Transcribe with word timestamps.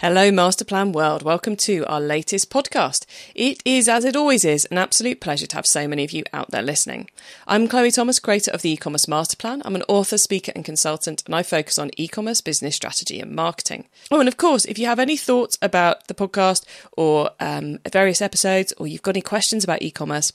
Hello, 0.00 0.30
Masterplan 0.30 0.92
World. 0.92 1.24
Welcome 1.24 1.56
to 1.56 1.84
our 1.86 2.00
latest 2.00 2.52
podcast. 2.52 3.04
It 3.34 3.60
is, 3.64 3.88
as 3.88 4.04
it 4.04 4.14
always 4.14 4.44
is, 4.44 4.64
an 4.66 4.78
absolute 4.78 5.20
pleasure 5.20 5.48
to 5.48 5.56
have 5.56 5.66
so 5.66 5.88
many 5.88 6.04
of 6.04 6.12
you 6.12 6.22
out 6.32 6.52
there 6.52 6.62
listening. 6.62 7.10
I'm 7.48 7.66
Chloe 7.66 7.90
Thomas, 7.90 8.20
creator 8.20 8.52
of 8.52 8.62
the 8.62 8.70
e-commerce 8.70 9.06
Masterplan. 9.06 9.60
I'm 9.64 9.74
an 9.74 9.82
author, 9.88 10.16
speaker, 10.16 10.52
and 10.54 10.64
consultant, 10.64 11.24
and 11.26 11.34
I 11.34 11.42
focus 11.42 11.80
on 11.80 11.90
e-commerce 11.96 12.40
business 12.40 12.76
strategy 12.76 13.18
and 13.18 13.34
marketing. 13.34 13.88
Oh, 14.08 14.20
and 14.20 14.28
of 14.28 14.36
course, 14.36 14.66
if 14.66 14.78
you 14.78 14.86
have 14.86 15.00
any 15.00 15.16
thoughts 15.16 15.58
about 15.60 16.06
the 16.06 16.14
podcast 16.14 16.64
or 16.96 17.30
um, 17.40 17.80
various 17.90 18.22
episodes, 18.22 18.72
or 18.78 18.86
you've 18.86 19.02
got 19.02 19.16
any 19.16 19.20
questions 19.20 19.64
about 19.64 19.82
e-commerce, 19.82 20.32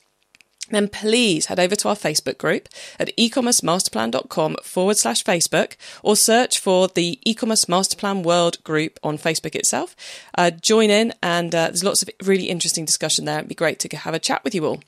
then 0.70 0.88
please 0.88 1.48
head 1.48 1.60
over 1.60 1.76
to 1.76 1.90
our 1.90 1.96
Facebook 1.96 2.38
group 2.38 2.70
at 3.00 3.16
ecommercemasterplan.com 3.18 4.58
forward 4.64 4.98
slash 4.98 5.24
Facebook 5.24 5.76
or 6.02 6.16
search 6.16 6.60
for 6.60 6.88
the 6.88 7.20
e-commerce 7.26 7.66
masterplan 7.66 8.24
world 8.24 8.64
group 8.64 9.00
on 9.04 9.18
Facebook 9.18 9.56
itself. 9.56 9.96
Uh, 10.38 10.52
join 10.52 10.90
in 10.90 11.14
and 11.22 11.54
uh, 11.54 11.68
there's 11.68 11.84
lots 11.84 12.02
of 12.02 12.10
really 12.24 12.46
interesting 12.46 12.86
discussion 12.86 13.26
there. 13.26 13.40
It'd 13.40 13.50
be 13.50 13.56
great 13.56 13.80
to 13.80 13.98
have 13.98 14.14
a 14.14 14.20
chat 14.20 14.44
with 14.44 14.56
you 14.56 14.66
all. 14.66 14.82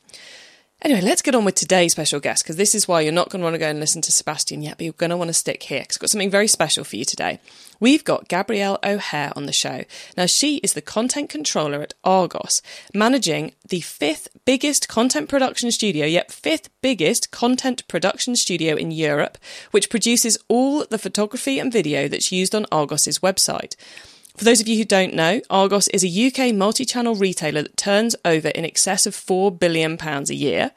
Anyway, 0.82 1.02
let's 1.02 1.22
get 1.22 1.34
on 1.34 1.46
with 1.46 1.56
today's 1.56 1.94
special 1.94 2.20
guest 2.20 2.44
because 2.44 2.58
this 2.58 2.76
is 2.76 2.88
why 2.88 3.00
you're 3.00 3.12
not 3.12 3.30
going 3.30 3.40
to 3.40 3.44
want 3.44 3.54
to 3.54 3.60
go 3.60 3.70
and 3.70 3.80
listen 3.80 4.02
to 4.02 4.12
Sebastian 4.12 4.62
yet, 4.62 4.78
but 4.78 4.84
you're 4.84 4.94
going 4.94 5.10
to 5.10 5.18
want 5.18 5.30
to 5.30 5.34
stick 5.34 5.64
here 5.64 5.80
because 5.80 5.98
I've 5.98 6.02
got 6.02 6.10
something 6.10 6.30
very 6.30 6.50
special 6.50 6.84
for 6.84 6.98
you 6.98 7.06
today. 7.06 7.40
We've 7.80 8.04
got 8.04 8.28
Gabrielle 8.28 8.78
O'Hare 8.84 9.32
on 9.38 9.46
the 9.46 9.54
show. 9.54 9.86
Now, 10.18 10.26
she 10.26 10.58
is 10.58 10.74
the 10.74 10.82
content 10.82 11.30
controller 11.30 11.82
at 11.82 11.94
Argos, 12.04 12.62
managing 12.94 13.54
the 13.68 13.80
fifth 13.80 14.28
biggest 14.46 14.90
content 14.90 15.30
production 15.30 15.72
studio, 15.72 16.06
yet 16.06 16.32
fifth 16.32 16.70
biggest 16.82 17.32
content 17.32 17.88
production 17.88 18.36
studio 18.36 18.76
in 18.76 18.92
Europe, 18.92 19.38
which 19.72 19.90
produces 19.90 20.38
all 20.50 20.86
the 20.86 21.00
photography 21.00 21.58
and 21.58 21.72
video 21.72 22.10
that's 22.10 22.34
used 22.34 22.54
on 22.54 22.66
Argos's 22.72 23.20
website. 23.20 23.76
For 24.38 24.44
those 24.44 24.60
of 24.60 24.68
you 24.68 24.78
who 24.78 24.86
don't 24.86 25.14
know, 25.14 25.42
Argos 25.50 25.88
is 25.90 26.04
a 26.04 26.28
UK 26.28 26.54
multi 26.54 26.84
channel 26.84 27.16
retailer 27.16 27.62
that 27.62 27.78
turns 27.78 28.16
over 28.26 28.50
in 28.50 28.66
excess 28.66 29.06
of 29.06 29.14
£4 29.16 29.58
billion 29.58 29.98
a 30.02 30.34
year. 30.34 30.72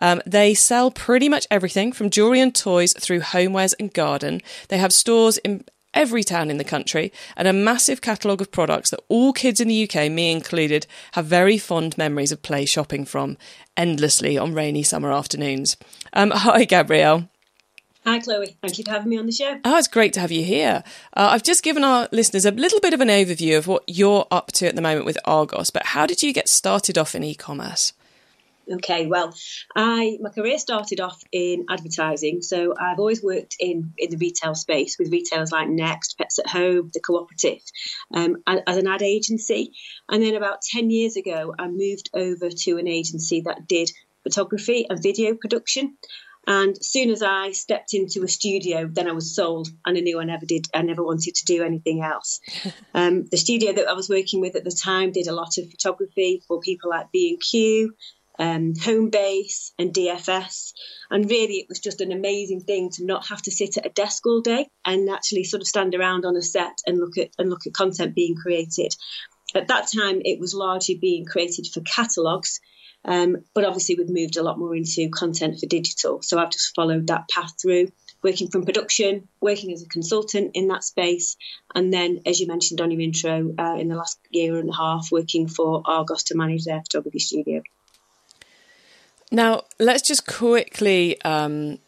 Um, 0.00 0.22
they 0.24 0.54
sell 0.54 0.90
pretty 0.90 1.28
much 1.28 1.46
everything 1.50 1.92
from 1.92 2.08
jewellery 2.08 2.40
and 2.40 2.54
toys 2.54 2.94
through 2.94 3.20
homewares 3.20 3.74
and 3.78 3.92
garden. 3.92 4.40
They 4.68 4.78
have 4.78 4.92
stores 4.92 5.36
in 5.38 5.64
every 5.92 6.24
town 6.24 6.50
in 6.50 6.56
the 6.56 6.64
country 6.64 7.12
and 7.36 7.46
a 7.46 7.52
massive 7.52 8.00
catalogue 8.00 8.40
of 8.40 8.50
products 8.50 8.90
that 8.90 9.00
all 9.08 9.32
kids 9.32 9.60
in 9.60 9.68
the 9.68 9.84
UK, 9.84 10.10
me 10.10 10.32
included, 10.32 10.86
have 11.12 11.26
very 11.26 11.58
fond 11.58 11.96
memories 11.96 12.32
of 12.32 12.42
play 12.42 12.64
shopping 12.64 13.04
from 13.04 13.36
endlessly 13.76 14.38
on 14.38 14.54
rainy 14.54 14.82
summer 14.82 15.12
afternoons. 15.12 15.76
Um, 16.14 16.30
hi, 16.34 16.64
Gabrielle. 16.64 17.28
Hi, 18.06 18.18
Chloe. 18.18 18.58
Thank 18.60 18.76
you 18.76 18.84
for 18.84 18.90
having 18.90 19.08
me 19.08 19.18
on 19.18 19.24
the 19.24 19.32
show. 19.32 19.58
Oh, 19.64 19.78
it's 19.78 19.88
great 19.88 20.12
to 20.12 20.20
have 20.20 20.30
you 20.30 20.44
here. 20.44 20.84
Uh, 21.16 21.28
I've 21.32 21.42
just 21.42 21.62
given 21.62 21.82
our 21.82 22.06
listeners 22.12 22.44
a 22.44 22.50
little 22.50 22.78
bit 22.78 22.92
of 22.92 23.00
an 23.00 23.08
overview 23.08 23.56
of 23.56 23.66
what 23.66 23.82
you're 23.86 24.26
up 24.30 24.52
to 24.52 24.66
at 24.66 24.76
the 24.76 24.82
moment 24.82 25.06
with 25.06 25.16
Argos, 25.24 25.70
but 25.70 25.86
how 25.86 26.04
did 26.04 26.22
you 26.22 26.34
get 26.34 26.46
started 26.46 26.98
off 26.98 27.14
in 27.14 27.24
e 27.24 27.34
commerce? 27.34 27.94
Okay, 28.70 29.06
well, 29.06 29.34
I 29.74 30.18
my 30.20 30.28
career 30.30 30.58
started 30.58 31.00
off 31.00 31.22
in 31.32 31.64
advertising, 31.70 32.42
so 32.42 32.74
I've 32.78 32.98
always 32.98 33.22
worked 33.22 33.56
in 33.58 33.94
in 33.96 34.10
the 34.10 34.18
retail 34.18 34.54
space 34.54 34.98
with 34.98 35.10
retailers 35.10 35.52
like 35.52 35.68
Next, 35.68 36.18
Pets 36.18 36.38
at 36.38 36.46
Home, 36.48 36.90
the 36.92 37.00
Cooperative, 37.00 37.60
um, 38.12 38.36
as 38.46 38.76
an 38.76 38.86
ad 38.86 39.02
agency. 39.02 39.72
And 40.10 40.22
then 40.22 40.34
about 40.34 40.60
ten 40.60 40.90
years 40.90 41.16
ago, 41.16 41.54
I 41.58 41.68
moved 41.68 42.10
over 42.12 42.50
to 42.50 42.76
an 42.76 42.88
agency 42.88 43.42
that 43.42 43.66
did 43.66 43.90
photography 44.22 44.86
and 44.88 45.02
video 45.02 45.34
production. 45.34 45.96
And 46.46 46.76
as 46.76 46.86
soon 46.86 47.10
as 47.10 47.22
I 47.22 47.52
stepped 47.52 47.94
into 47.94 48.22
a 48.22 48.28
studio, 48.28 48.88
then 48.90 49.08
I 49.08 49.12
was 49.12 49.34
sold, 49.34 49.68
and 49.86 49.96
I 49.96 50.00
knew 50.00 50.20
I 50.20 50.24
never 50.24 50.46
did. 50.46 50.66
I 50.74 50.82
never 50.82 51.02
wanted 51.02 51.34
to 51.36 51.44
do 51.44 51.62
anything 51.62 52.02
else. 52.02 52.40
um, 52.94 53.24
the 53.30 53.36
studio 53.36 53.72
that 53.72 53.88
I 53.88 53.94
was 53.94 54.08
working 54.08 54.40
with 54.40 54.56
at 54.56 54.64
the 54.64 54.70
time 54.70 55.12
did 55.12 55.26
a 55.26 55.34
lot 55.34 55.58
of 55.58 55.70
photography 55.70 56.42
for 56.46 56.60
people 56.60 56.90
like 56.90 57.12
B 57.12 57.30
and 57.30 57.40
Q, 57.40 57.94
um, 58.38 58.74
Homebase, 58.74 59.72
and 59.78 59.94
DFS. 59.94 60.72
And 61.10 61.30
really, 61.30 61.54
it 61.54 61.66
was 61.68 61.80
just 61.80 62.00
an 62.00 62.12
amazing 62.12 62.60
thing 62.60 62.90
to 62.90 63.04
not 63.04 63.28
have 63.28 63.42
to 63.42 63.50
sit 63.50 63.76
at 63.78 63.86
a 63.86 63.90
desk 63.90 64.26
all 64.26 64.40
day 64.40 64.68
and 64.84 65.08
actually 65.08 65.44
sort 65.44 65.62
of 65.62 65.66
stand 65.68 65.94
around 65.94 66.24
on 66.24 66.36
a 66.36 66.42
set 66.42 66.78
and 66.86 66.98
look 66.98 67.16
at 67.16 67.30
and 67.38 67.48
look 67.48 67.66
at 67.66 67.72
content 67.72 68.14
being 68.14 68.34
created. 68.34 68.94
At 69.54 69.68
that 69.68 69.88
time, 69.94 70.20
it 70.24 70.40
was 70.40 70.52
largely 70.52 70.96
being 70.96 71.24
created 71.24 71.68
for 71.72 71.80
catalogues 71.82 72.60
um, 73.04 73.44
but 73.54 73.64
obviously, 73.64 73.96
we've 73.96 74.08
moved 74.08 74.36
a 74.36 74.42
lot 74.42 74.58
more 74.58 74.74
into 74.74 75.08
content 75.10 75.60
for 75.60 75.66
digital. 75.66 76.22
So 76.22 76.38
I've 76.38 76.50
just 76.50 76.74
followed 76.74 77.08
that 77.08 77.28
path 77.28 77.52
through, 77.60 77.92
working 78.22 78.48
from 78.48 78.64
production, 78.64 79.28
working 79.40 79.72
as 79.72 79.82
a 79.82 79.86
consultant 79.86 80.52
in 80.54 80.68
that 80.68 80.84
space, 80.84 81.36
and 81.74 81.92
then, 81.92 82.22
as 82.26 82.40
you 82.40 82.46
mentioned 82.46 82.80
on 82.80 82.90
your 82.90 83.00
intro, 83.00 83.54
uh, 83.58 83.76
in 83.76 83.88
the 83.88 83.96
last 83.96 84.18
year 84.30 84.58
and 84.58 84.70
a 84.70 84.74
half, 84.74 85.12
working 85.12 85.48
for 85.48 85.82
Argos 85.84 86.24
to 86.24 86.36
manage 86.36 86.64
their 86.64 86.80
photography 86.80 87.18
studio. 87.18 87.62
Now, 89.30 89.64
let's 89.78 90.02
just 90.02 90.26
quickly. 90.26 91.20
Um, 91.22 91.78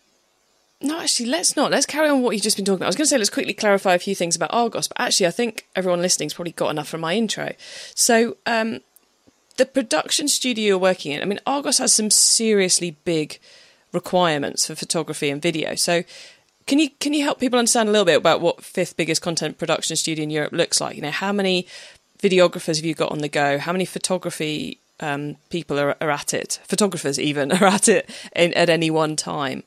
no, 0.83 1.01
actually, 1.01 1.31
let's 1.31 1.57
not. 1.57 1.71
Let's 1.71 1.87
carry 1.87 2.11
on 2.11 2.23
what 2.23 2.33
you've 2.33 2.43
just 2.43 2.57
been 2.57 2.67
talking 2.67 2.79
about. 2.79 2.87
I 2.87 2.89
was 2.89 2.97
going 2.97 3.07
to 3.07 3.09
say, 3.09 3.19
let's 3.19 3.31
quickly 3.31 3.55
clarify 3.55 3.95
a 3.95 3.99
few 3.99 4.15
things 4.15 4.37
about 4.37 4.53
Argos, 4.53 4.89
but 4.89 5.01
actually, 5.01 5.29
I 5.29 5.31
think 5.31 5.67
everyone 5.75 6.03
listening's 6.03 6.35
probably 6.35 6.53
got 6.53 6.69
enough 6.69 6.89
from 6.89 7.01
my 7.01 7.15
intro. 7.15 7.55
So, 7.95 8.37
um, 8.45 8.81
the 9.57 9.67
production 9.67 10.29
studio 10.29 10.67
you're 10.67 10.79
working 10.79 11.13
in, 11.13 11.23
I 11.23 11.25
mean, 11.25 11.41
Argos 11.47 11.79
has 11.79 11.95
some 11.95 12.11
seriously 12.11 12.97
big 13.05 13.39
requirements 13.93 14.67
for 14.67 14.75
photography 14.75 15.31
and 15.31 15.41
video. 15.41 15.75
So, 15.75 16.05
can 16.67 16.79
you 16.79 16.91
can 16.99 17.15
you 17.15 17.23
help 17.23 17.39
people 17.39 17.59
understand 17.59 17.89
a 17.89 17.93
little 17.93 18.05
bit 18.05 18.17
about 18.17 18.41
what 18.41 18.63
fifth 18.63 18.97
biggest 18.97 19.23
content 19.23 19.59
production 19.59 19.97
studio 19.97 20.25
in 20.25 20.31
Europe 20.31 20.53
looks 20.53 20.81
like? 20.81 20.97
You 20.97 21.03
know, 21.03 21.11
how 21.11 21.33
many 21.33 21.67
videographers 22.23 22.77
have 22.77 22.85
you 22.85 22.95
got 22.95 23.13
on 23.13 23.19
the 23.19 23.29
go? 23.29 23.59
How 23.59 23.73
many 23.73 23.85
photography 23.85 24.81
um, 25.01 25.37
people 25.49 25.79
are, 25.79 25.97
are, 26.01 26.11
at 26.11 26.35
it? 26.35 26.61
Photographers 26.67 27.19
even 27.19 27.53
are 27.57 27.65
at 27.65 27.89
it 27.89 28.11
in, 28.35 28.53
at 28.55 28.69
any 28.69 28.91
one 28.91 29.17
time. 29.17 29.63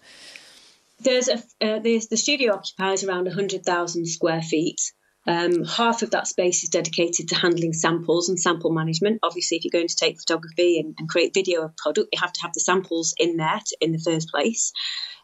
There's 1.01 1.29
a 1.29 1.37
uh, 1.61 1.79
there's 1.79 2.07
the 2.07 2.17
studio 2.17 2.53
occupies 2.53 3.03
around 3.03 3.27
hundred 3.27 3.63
thousand 3.63 4.05
square 4.07 4.41
feet. 4.41 4.91
Um, 5.29 5.63
half 5.63 6.01
of 6.01 6.09
that 6.11 6.27
space 6.27 6.63
is 6.63 6.69
dedicated 6.69 7.29
to 7.29 7.35
handling 7.35 7.73
samples 7.73 8.29
and 8.29 8.39
sample 8.39 8.71
management. 8.71 9.19
Obviously, 9.21 9.57
if 9.57 9.63
you're 9.63 9.79
going 9.79 9.87
to 9.87 9.95
take 9.95 10.19
photography 10.19 10.79
and, 10.79 10.95
and 10.97 11.07
create 11.07 11.35
video 11.35 11.61
of 11.61 11.77
product, 11.77 12.09
you 12.11 12.19
have 12.19 12.33
to 12.33 12.41
have 12.41 12.53
the 12.53 12.59
samples 12.59 13.13
in 13.19 13.37
there 13.37 13.59
to, 13.63 13.77
in 13.79 13.91
the 13.91 13.99
first 13.99 14.29
place. 14.29 14.73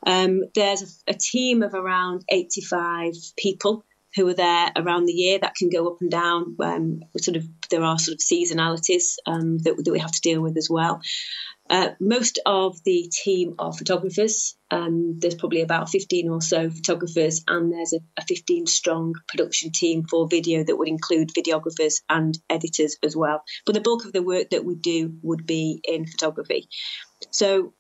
Um, 0.06 0.44
there's 0.54 0.84
a, 1.08 1.14
a, 1.14 1.14
team 1.16 1.64
of 1.64 1.74
around 1.74 2.24
85 2.30 3.14
people 3.36 3.84
who 4.16 4.28
are 4.28 4.36
there 4.36 4.72
around 4.76 5.08
the 5.08 5.14
year 5.14 5.40
that 5.40 5.56
can 5.56 5.72
go 5.72 5.88
up 5.88 5.98
and 6.02 6.12
down. 6.12 6.56
Um, 6.60 7.00
sort 7.18 7.38
of, 7.38 7.46
there 7.72 7.84
are 7.84 7.98
sort 7.98 8.14
of 8.14 8.20
seasonalities 8.20 9.16
um, 9.26 9.58
that, 9.60 9.76
that 9.84 9.92
we 9.92 9.98
have 9.98 10.12
to 10.12 10.22
deal 10.22 10.40
with 10.40 10.56
as 10.56 10.70
well. 10.70 11.02
Uh, 11.68 11.90
most 12.00 12.40
of 12.46 12.84
the 12.84 13.10
team 13.12 13.56
are 13.58 13.74
photographers. 13.74 14.56
Um, 14.70 15.18
there's 15.20 15.36
probably 15.36 15.62
about 15.62 15.90
15 15.90 16.30
or 16.30 16.42
so 16.42 16.70
photographers, 16.70 17.44
and 17.48 17.72
there's 17.72 17.94
a, 17.94 18.00
a 18.18 18.26
15 18.26 18.68
strong 18.68 19.16
production 19.28 19.72
team 19.72 20.06
for 20.08 20.28
video 20.28 20.64
that 20.64 20.78
would 20.78 20.88
include 20.88 21.34
videographers 21.34 22.02
and 22.08 22.38
editors 22.50 22.98
as 23.02 23.16
well. 23.16 23.44
But 23.66 23.74
the 23.74 23.82
bulk 23.82 24.06
of 24.06 24.14
the 24.14 24.22
work 24.22 24.52
that 24.52 24.64
we 24.64 24.76
do 24.76 25.16
would 25.24 25.48
be 25.48 25.82
in 25.84 26.06
photography. 26.06 26.70
So, 27.32 27.74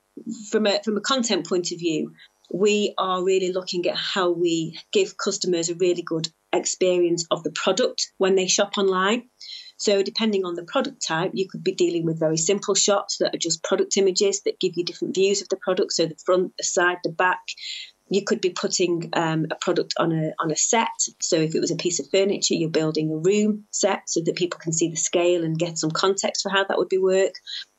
from 0.49 0.65
a 0.65 0.81
from 0.83 0.97
a 0.97 1.01
content 1.01 1.47
point 1.47 1.71
of 1.71 1.79
view, 1.79 2.13
we 2.51 2.93
are 2.97 3.23
really 3.23 3.51
looking 3.51 3.87
at 3.87 3.97
how 3.97 4.31
we 4.31 4.79
give 4.91 5.17
customers 5.17 5.69
a 5.69 5.75
really 5.75 6.01
good 6.01 6.27
experience 6.53 7.25
of 7.29 7.43
the 7.43 7.51
product 7.51 8.11
when 8.17 8.35
they 8.35 8.47
shop 8.47 8.77
online. 8.77 9.29
So, 9.77 10.01
depending 10.03 10.45
on 10.45 10.55
the 10.55 10.63
product 10.63 11.05
type, 11.05 11.31
you 11.33 11.47
could 11.49 11.63
be 11.63 11.73
dealing 11.73 12.05
with 12.05 12.19
very 12.19 12.37
simple 12.37 12.75
shots 12.75 13.17
that 13.19 13.35
are 13.35 13.39
just 13.39 13.63
product 13.63 13.97
images 13.97 14.41
that 14.43 14.59
give 14.59 14.73
you 14.75 14.85
different 14.85 15.15
views 15.15 15.41
of 15.41 15.49
the 15.49 15.57
product. 15.57 15.93
So, 15.93 16.05
the 16.05 16.15
front, 16.25 16.53
the 16.57 16.63
side, 16.63 16.97
the 17.03 17.11
back. 17.11 17.41
You 18.07 18.23
could 18.23 18.39
be 18.39 18.51
putting 18.51 19.09
um, 19.13 19.47
a 19.49 19.55
product 19.55 19.95
on 19.97 20.11
a 20.11 20.31
on 20.39 20.51
a 20.51 20.55
set. 20.55 20.87
So, 21.21 21.37
if 21.37 21.55
it 21.55 21.59
was 21.59 21.71
a 21.71 21.75
piece 21.75 21.99
of 21.99 22.09
furniture, 22.09 22.53
you're 22.53 22.69
building 22.69 23.11
a 23.11 23.17
room 23.17 23.65
set 23.71 24.03
so 24.07 24.21
that 24.25 24.35
people 24.35 24.59
can 24.59 24.73
see 24.73 24.89
the 24.89 24.95
scale 24.95 25.43
and 25.43 25.59
get 25.59 25.77
some 25.77 25.91
context 25.91 26.43
for 26.43 26.49
how 26.49 26.63
that 26.63 26.77
would 26.77 26.89
be 26.89 26.97
work. 26.97 27.33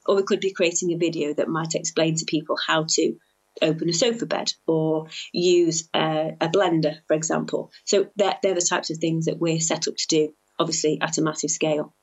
Or 0.04 0.16
we 0.16 0.22
could 0.22 0.40
be 0.40 0.52
creating 0.52 0.92
a 0.92 0.98
video 0.98 1.32
that 1.34 1.48
might 1.48 1.74
explain 1.74 2.16
to 2.16 2.24
people 2.26 2.56
how 2.64 2.84
to 2.90 3.14
open 3.62 3.88
a 3.88 3.92
sofa 3.92 4.26
bed 4.26 4.52
or 4.66 5.06
use 5.32 5.88
a, 5.94 6.36
a 6.40 6.48
blender, 6.48 6.98
for 7.08 7.14
example. 7.14 7.70
So 7.84 8.06
they're, 8.16 8.36
they're 8.42 8.54
the 8.54 8.60
types 8.60 8.90
of 8.90 8.98
things 8.98 9.24
that 9.24 9.38
we're 9.38 9.60
set 9.60 9.88
up 9.88 9.94
to 9.96 10.06
do 10.08 10.32
obviously 10.58 10.98
at 11.00 11.18
a 11.18 11.22
massive 11.22 11.50
scale. 11.50 11.94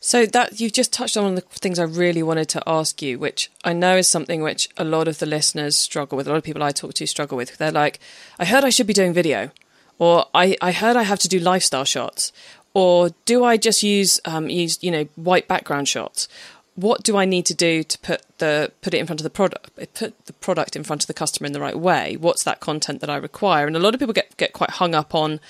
So 0.00 0.26
that 0.26 0.60
you've 0.60 0.72
just 0.72 0.92
touched 0.92 1.16
on 1.16 1.24
one 1.24 1.38
of 1.38 1.48
the 1.48 1.58
things 1.58 1.78
I 1.78 1.84
really 1.84 2.22
wanted 2.22 2.48
to 2.50 2.62
ask 2.66 3.02
you, 3.02 3.18
which 3.18 3.50
I 3.64 3.72
know 3.72 3.96
is 3.96 4.08
something 4.08 4.42
which 4.42 4.68
a 4.76 4.84
lot 4.84 5.08
of 5.08 5.18
the 5.18 5.26
listeners 5.26 5.76
struggle 5.76 6.16
with. 6.16 6.26
A 6.26 6.30
lot 6.30 6.36
of 6.36 6.44
people 6.44 6.62
I 6.62 6.70
talk 6.70 6.94
to 6.94 7.06
struggle 7.06 7.36
with. 7.36 7.56
They're 7.56 7.72
like, 7.72 7.98
I 8.38 8.44
heard 8.44 8.64
I 8.64 8.70
should 8.70 8.86
be 8.86 8.92
doing 8.92 9.12
video, 9.12 9.50
or 9.98 10.26
I, 10.34 10.56
I 10.62 10.72
heard 10.72 10.96
I 10.96 11.02
have 11.02 11.18
to 11.20 11.28
do 11.28 11.38
lifestyle 11.38 11.84
shots, 11.84 12.32
or 12.74 13.10
do 13.24 13.44
I 13.44 13.56
just 13.56 13.82
use 13.82 14.20
um, 14.24 14.48
use 14.48 14.82
you 14.82 14.90
know 14.90 15.08
white 15.16 15.48
background 15.48 15.88
shots? 15.88 16.28
What 16.74 17.02
do 17.02 17.16
I 17.16 17.24
need 17.24 17.46
to 17.46 17.54
do 17.54 17.82
to 17.82 17.98
put 18.00 18.22
the 18.38 18.70
put 18.82 18.92
it 18.92 18.98
in 18.98 19.06
front 19.06 19.20
of 19.20 19.24
the 19.24 19.30
product, 19.30 19.74
put 19.94 20.26
the 20.26 20.32
product 20.34 20.76
in 20.76 20.84
front 20.84 21.02
of 21.02 21.06
the 21.06 21.14
customer 21.14 21.46
in 21.46 21.52
the 21.52 21.60
right 21.60 21.78
way? 21.78 22.16
What's 22.16 22.44
that 22.44 22.60
content 22.60 23.00
that 23.00 23.10
I 23.10 23.16
require? 23.16 23.66
And 23.66 23.76
a 23.76 23.80
lot 23.80 23.94
of 23.94 24.00
people 24.00 24.12
get 24.12 24.36
get 24.36 24.52
quite 24.52 24.70
hung 24.70 24.94
up 24.94 25.14
on 25.14 25.40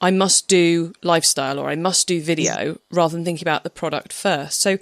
I 0.00 0.10
must 0.10 0.48
do 0.48 0.94
lifestyle 1.02 1.58
or 1.58 1.68
I 1.68 1.76
must 1.76 2.06
do 2.06 2.20
video 2.20 2.78
rather 2.90 3.16
than 3.16 3.24
thinking 3.24 3.44
about 3.44 3.64
the 3.64 3.70
product 3.70 4.12
first. 4.12 4.60
So, 4.60 4.78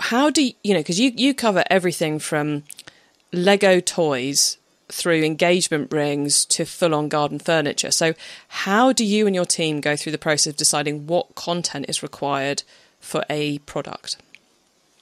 how 0.00 0.30
do 0.30 0.42
you, 0.42 0.52
you 0.64 0.74
know, 0.74 0.80
because 0.80 0.98
you, 0.98 1.12
you 1.14 1.34
cover 1.34 1.64
everything 1.68 2.18
from 2.18 2.64
Lego 3.32 3.80
toys 3.80 4.58
through 4.92 5.22
engagement 5.22 5.90
rings 5.90 6.44
to 6.44 6.64
full 6.64 6.94
on 6.94 7.08
garden 7.08 7.38
furniture. 7.38 7.90
So, 7.90 8.14
how 8.48 8.92
do 8.92 9.04
you 9.04 9.26
and 9.26 9.34
your 9.34 9.46
team 9.46 9.80
go 9.80 9.96
through 9.96 10.12
the 10.12 10.18
process 10.18 10.48
of 10.48 10.56
deciding 10.56 11.06
what 11.06 11.34
content 11.34 11.86
is 11.88 12.02
required 12.02 12.62
for 13.00 13.24
a 13.30 13.58
product? 13.60 14.18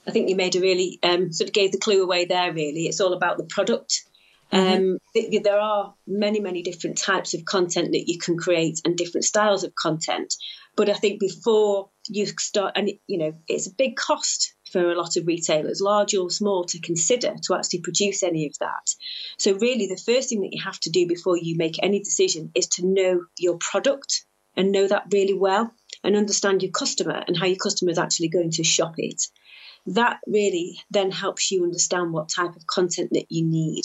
I 0.06 0.12
think 0.12 0.28
you 0.28 0.36
made 0.36 0.56
a 0.56 0.60
really 0.60 0.98
um, 1.02 1.32
sort 1.32 1.48
of 1.48 1.54
gave 1.54 1.72
the 1.72 1.78
clue 1.78 2.02
away 2.02 2.25
there. 2.25 2.52
Really, 2.52 2.86
it's 2.86 3.00
all 3.00 3.12
about 3.12 3.36
the 3.36 3.44
product 3.44 4.04
Mm-hmm. 4.52 4.97
Um, 5.14 5.43
there 5.43 5.61
are 5.61 5.94
many, 6.06 6.41
many 6.41 6.62
different 6.62 6.99
types 6.99 7.35
of 7.35 7.44
content 7.44 7.93
that 7.93 8.08
you 8.08 8.19
can 8.19 8.37
create 8.37 8.81
and 8.85 8.97
different 8.97 9.25
styles 9.25 9.64
of 9.64 9.75
content. 9.75 10.35
But 10.76 10.88
I 10.88 10.94
think 10.94 11.20
before 11.20 11.91
you 12.08 12.26
start, 12.26 12.73
and 12.76 12.91
you 13.06 13.19
know, 13.19 13.35
it's 13.49 13.69
a 13.69 13.75
big 13.75 13.97
cost 13.97 14.55
for 14.73 14.91
a 14.91 14.97
lot 14.97 15.17
of 15.17 15.26
retailers, 15.26 15.81
large 15.81 16.14
or 16.14 16.31
small, 16.31 16.64
to 16.64 16.81
consider 16.81 17.35
to 17.44 17.55
actually 17.55 17.81
produce 17.81 18.23
any 18.23 18.47
of 18.47 18.56
that. 18.61 18.94
So, 19.37 19.55
really, 19.55 19.87
the 19.87 19.97
first 19.97 20.29
thing 20.29 20.43
that 20.43 20.53
you 20.53 20.62
have 20.62 20.79
to 20.81 20.91
do 20.91 21.06
before 21.06 21.37
you 21.37 21.56
make 21.56 21.82
any 21.82 22.00
decision 22.00 22.50
is 22.55 22.69
to 22.69 22.87
know 22.87 23.25
your 23.37 23.58
product 23.58 24.25
and 24.56 24.73
know 24.73 24.87
that 24.87 25.06
really 25.12 25.35
well 25.35 25.73
and 26.03 26.17
understand 26.17 26.62
your 26.62 26.73
customer 26.73 27.23
and 27.26 27.37
how 27.37 27.46
your 27.46 27.56
customer 27.56 27.91
is 27.91 27.99
actually 27.99 28.29
going 28.29 28.50
to 28.53 28.64
shop 28.64 28.94
it 28.96 29.23
that 29.94 30.20
really 30.26 30.81
then 30.90 31.10
helps 31.10 31.50
you 31.50 31.64
understand 31.64 32.12
what 32.12 32.28
type 32.28 32.54
of 32.54 32.66
content 32.66 33.10
that 33.12 33.26
you 33.28 33.44
need. 33.44 33.82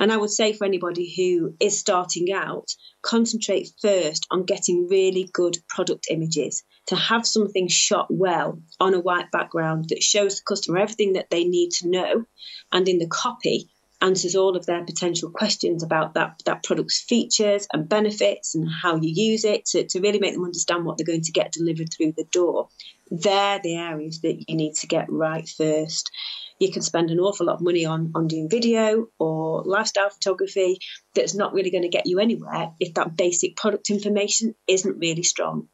And 0.00 0.12
I 0.12 0.16
would 0.16 0.30
say 0.30 0.52
for 0.52 0.64
anybody 0.64 1.12
who 1.14 1.54
is 1.60 1.78
starting 1.78 2.32
out, 2.32 2.66
concentrate 3.02 3.70
first 3.80 4.26
on 4.30 4.44
getting 4.44 4.88
really 4.88 5.28
good 5.32 5.58
product 5.68 6.08
images 6.10 6.64
to 6.88 6.96
have 6.96 7.26
something 7.26 7.68
shot 7.68 8.08
well 8.10 8.60
on 8.80 8.94
a 8.94 9.00
white 9.00 9.30
background 9.30 9.86
that 9.90 10.02
shows 10.02 10.36
the 10.36 10.42
customer 10.46 10.78
everything 10.78 11.14
that 11.14 11.30
they 11.30 11.44
need 11.44 11.70
to 11.70 11.88
know 11.88 12.24
and 12.72 12.88
in 12.88 12.98
the 12.98 13.06
copy 13.06 13.70
answers 14.00 14.34
all 14.34 14.56
of 14.56 14.66
their 14.66 14.84
potential 14.84 15.30
questions 15.30 15.82
about 15.82 16.14
that, 16.14 16.40
that 16.44 16.62
product's 16.62 17.00
features 17.00 17.66
and 17.72 17.88
benefits 17.88 18.54
and 18.54 18.68
how 18.68 18.96
you 18.96 19.10
use 19.10 19.44
it 19.44 19.64
to, 19.66 19.86
to 19.86 20.00
really 20.00 20.18
make 20.18 20.34
them 20.34 20.44
understand 20.44 20.84
what 20.84 20.98
they're 20.98 21.06
going 21.06 21.22
to 21.22 21.32
get 21.32 21.52
delivered 21.52 21.92
through 21.92 22.12
the 22.12 22.24
door. 22.24 22.68
They're 23.10 23.60
the 23.62 23.76
areas 23.76 24.20
that 24.20 24.48
you 24.48 24.56
need 24.56 24.74
to 24.76 24.86
get 24.86 25.10
right 25.10 25.48
first. 25.48 26.10
You 26.58 26.70
can 26.70 26.82
spend 26.82 27.10
an 27.10 27.18
awful 27.18 27.46
lot 27.46 27.56
of 27.56 27.62
money 27.62 27.84
on, 27.84 28.12
on 28.14 28.28
doing 28.28 28.48
video 28.48 29.08
or 29.18 29.62
lifestyle 29.64 30.10
photography 30.10 30.78
that's 31.14 31.34
not 31.34 31.52
really 31.52 31.70
going 31.70 31.82
to 31.82 31.88
get 31.88 32.06
you 32.06 32.20
anywhere 32.20 32.72
if 32.80 32.94
that 32.94 33.16
basic 33.16 33.56
product 33.56 33.90
information 33.90 34.54
isn't 34.66 34.98
really 34.98 35.22
strong. 35.22 35.68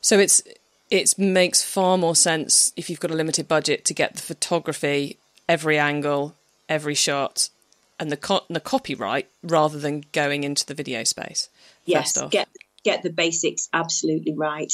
So 0.00 0.18
it's 0.18 0.42
it 0.90 1.18
makes 1.18 1.62
far 1.62 1.98
more 1.98 2.16
sense 2.16 2.72
if 2.76 2.88
you've 2.88 3.00
got 3.00 3.10
a 3.10 3.14
limited 3.14 3.46
budget 3.46 3.84
to 3.86 3.94
get 3.94 4.14
the 4.14 4.22
photography 4.22 5.18
every 5.48 5.78
angle 5.78 6.34
every 6.68 6.94
shot 6.94 7.50
and 7.98 8.10
the 8.12 8.16
co- 8.16 8.44
the 8.48 8.60
copyright 8.60 9.28
rather 9.42 9.78
than 9.78 10.04
going 10.12 10.44
into 10.44 10.64
the 10.66 10.74
video 10.74 11.04
space. 11.04 11.48
Yes, 11.84 12.16
get 12.30 12.48
get 12.84 13.02
the 13.02 13.10
basics 13.10 13.68
absolutely 13.72 14.34
right. 14.36 14.72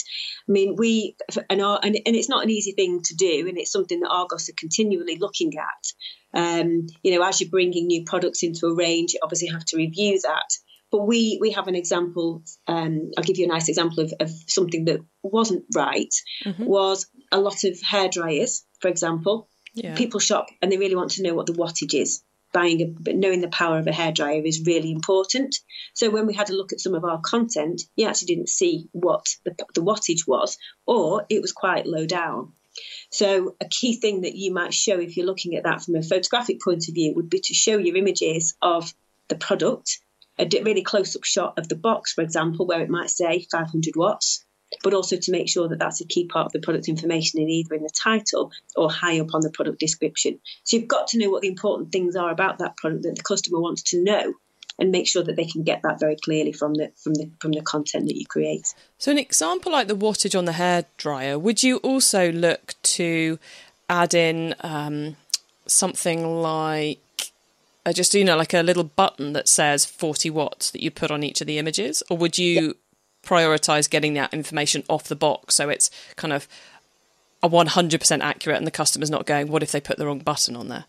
I 0.48 0.52
mean, 0.52 0.76
we 0.76 1.16
and, 1.48 1.62
our, 1.62 1.80
and 1.82 1.96
and 2.06 2.16
it's 2.16 2.28
not 2.28 2.44
an 2.44 2.50
easy 2.50 2.72
thing 2.72 3.00
to 3.02 3.14
do, 3.14 3.46
and 3.48 3.58
it's 3.58 3.72
something 3.72 4.00
that 4.00 4.10
Argos 4.10 4.48
are 4.48 4.54
continually 4.56 5.16
looking 5.18 5.52
at. 5.58 6.38
Um, 6.38 6.86
you 7.02 7.16
know, 7.16 7.26
as 7.26 7.40
you're 7.40 7.50
bringing 7.50 7.86
new 7.86 8.04
products 8.04 8.42
into 8.42 8.66
a 8.66 8.74
range, 8.74 9.14
you 9.14 9.20
obviously 9.22 9.48
have 9.48 9.64
to 9.66 9.76
review 9.76 10.20
that. 10.22 10.50
But 10.90 11.06
we 11.06 11.38
we 11.40 11.52
have 11.52 11.66
an 11.66 11.74
example. 11.74 12.42
Um, 12.66 13.10
I'll 13.16 13.24
give 13.24 13.38
you 13.38 13.46
a 13.46 13.52
nice 13.52 13.68
example 13.68 14.04
of, 14.04 14.12
of 14.20 14.30
something 14.46 14.84
that 14.84 15.00
wasn't 15.22 15.64
right. 15.74 16.14
Mm-hmm. 16.44 16.64
Was 16.64 17.06
a 17.32 17.40
lot 17.40 17.64
of 17.64 17.80
hair 17.82 18.08
dryers, 18.08 18.64
for 18.80 18.88
example, 18.88 19.48
yeah. 19.74 19.94
People 19.94 20.20
shop 20.20 20.48
and 20.62 20.70
they 20.70 20.78
really 20.78 20.96
want 20.96 21.12
to 21.12 21.22
know 21.22 21.34
what 21.34 21.46
the 21.46 21.52
wattage 21.52 21.94
is. 21.94 22.22
Buying 22.52 22.80
a, 22.82 22.86
but 22.86 23.16
knowing 23.16 23.40
the 23.40 23.48
power 23.48 23.78
of 23.78 23.86
a 23.88 23.90
hairdryer 23.90 24.46
is 24.46 24.64
really 24.64 24.92
important. 24.92 25.56
So 25.92 26.08
when 26.10 26.26
we 26.26 26.34
had 26.34 26.50
a 26.50 26.54
look 26.54 26.72
at 26.72 26.80
some 26.80 26.94
of 26.94 27.04
our 27.04 27.20
content, 27.20 27.82
you 27.96 28.06
actually 28.06 28.34
didn't 28.34 28.48
see 28.48 28.88
what 28.92 29.26
the, 29.44 29.56
the 29.74 29.82
wattage 29.82 30.26
was, 30.26 30.56
or 30.86 31.26
it 31.28 31.42
was 31.42 31.50
quite 31.50 31.84
low 31.86 32.06
down. 32.06 32.52
So 33.10 33.56
a 33.60 33.68
key 33.68 33.96
thing 33.96 34.22
that 34.22 34.36
you 34.36 34.52
might 34.52 34.72
show 34.72 34.98
if 35.00 35.16
you're 35.16 35.26
looking 35.26 35.56
at 35.56 35.64
that 35.64 35.82
from 35.82 35.96
a 35.96 36.02
photographic 36.02 36.60
point 36.62 36.88
of 36.88 36.94
view 36.94 37.12
would 37.14 37.28
be 37.28 37.40
to 37.40 37.54
show 37.54 37.76
your 37.76 37.96
images 37.96 38.54
of 38.62 38.94
the 39.28 39.36
product, 39.36 39.98
a 40.38 40.48
really 40.62 40.82
close-up 40.82 41.24
shot 41.24 41.58
of 41.58 41.68
the 41.68 41.76
box, 41.76 42.12
for 42.12 42.22
example, 42.22 42.66
where 42.66 42.82
it 42.82 42.90
might 42.90 43.10
say 43.10 43.46
500 43.50 43.94
watts, 43.96 44.44
but 44.82 44.94
also 44.94 45.16
to 45.16 45.32
make 45.32 45.48
sure 45.48 45.68
that 45.68 45.78
that's 45.78 46.00
a 46.00 46.06
key 46.06 46.26
part 46.26 46.46
of 46.46 46.52
the 46.52 46.60
product 46.60 46.88
information 46.88 47.40
in 47.40 47.48
either 47.48 47.74
in 47.74 47.82
the 47.82 47.90
title 47.90 48.52
or 48.76 48.90
high 48.90 49.20
up 49.20 49.34
on 49.34 49.40
the 49.40 49.50
product 49.50 49.78
description. 49.78 50.40
So 50.64 50.76
you've 50.76 50.88
got 50.88 51.08
to 51.08 51.18
know 51.18 51.30
what 51.30 51.42
the 51.42 51.48
important 51.48 51.92
things 51.92 52.16
are 52.16 52.30
about 52.30 52.58
that 52.58 52.76
product 52.76 53.02
that 53.02 53.16
the 53.16 53.22
customer 53.22 53.60
wants 53.60 53.82
to 53.90 54.02
know 54.02 54.34
and 54.78 54.90
make 54.90 55.06
sure 55.06 55.22
that 55.22 55.36
they 55.36 55.44
can 55.44 55.62
get 55.62 55.82
that 55.82 56.00
very 56.00 56.16
clearly 56.16 56.52
from 56.52 56.74
the 56.74 56.90
from 56.96 57.14
the 57.14 57.30
from 57.40 57.52
the 57.52 57.62
content 57.62 58.06
that 58.06 58.16
you 58.16 58.26
create. 58.26 58.74
So 58.98 59.12
an 59.12 59.18
example 59.18 59.72
like 59.72 59.88
the 59.88 59.96
wattage 59.96 60.36
on 60.36 60.44
the 60.44 60.52
hair 60.52 60.84
dryer, 60.96 61.38
would 61.38 61.62
you 61.62 61.78
also 61.78 62.32
look 62.32 62.74
to 62.82 63.38
add 63.88 64.14
in 64.14 64.54
um, 64.60 65.16
something 65.66 66.26
like 66.40 67.00
uh, 67.86 67.92
just 67.92 68.14
you 68.14 68.24
know 68.24 68.36
like 68.36 68.54
a 68.54 68.62
little 68.62 68.84
button 68.84 69.32
that 69.34 69.48
says 69.48 69.84
40 69.84 70.30
watts 70.30 70.70
that 70.70 70.82
you 70.82 70.90
put 70.90 71.10
on 71.10 71.22
each 71.22 71.40
of 71.40 71.46
the 71.46 71.58
images 71.58 72.02
or 72.10 72.16
would 72.16 72.38
you 72.38 72.76
prioritize 73.24 73.88
getting 73.88 74.14
that 74.14 74.32
information 74.32 74.82
off 74.88 75.04
the 75.04 75.16
box 75.16 75.54
so 75.54 75.68
it's 75.68 75.90
kind 76.16 76.32
of 76.32 76.46
a 77.42 77.48
100% 77.48 78.20
accurate 78.20 78.56
and 78.56 78.66
the 78.66 78.70
customer's 78.70 79.10
not 79.10 79.26
going 79.26 79.48
what 79.48 79.62
if 79.62 79.72
they 79.72 79.80
put 79.80 79.98
the 79.98 80.06
wrong 80.06 80.18
button 80.18 80.56
on 80.56 80.68
there 80.68 80.84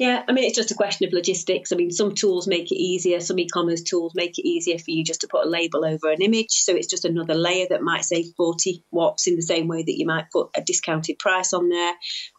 yeah, 0.00 0.22
I 0.26 0.32
mean, 0.32 0.44
it's 0.44 0.56
just 0.56 0.70
a 0.70 0.74
question 0.74 1.06
of 1.06 1.12
logistics. 1.12 1.72
I 1.72 1.76
mean, 1.76 1.90
some 1.90 2.14
tools 2.14 2.46
make 2.46 2.72
it 2.72 2.76
easier. 2.76 3.20
Some 3.20 3.38
e-commerce 3.38 3.82
tools 3.82 4.14
make 4.14 4.38
it 4.38 4.48
easier 4.48 4.78
for 4.78 4.90
you 4.92 5.04
just 5.04 5.20
to 5.20 5.28
put 5.28 5.44
a 5.44 5.48
label 5.48 5.84
over 5.84 6.10
an 6.10 6.22
image. 6.22 6.52
So 6.52 6.74
it's 6.74 6.86
just 6.86 7.04
another 7.04 7.34
layer 7.34 7.66
that 7.68 7.82
might 7.82 8.06
say 8.06 8.24
40 8.34 8.82
watts 8.90 9.26
in 9.26 9.36
the 9.36 9.42
same 9.42 9.68
way 9.68 9.82
that 9.82 9.98
you 9.98 10.06
might 10.06 10.30
put 10.30 10.48
a 10.56 10.62
discounted 10.62 11.18
price 11.18 11.52
on 11.52 11.68
there, 11.68 11.92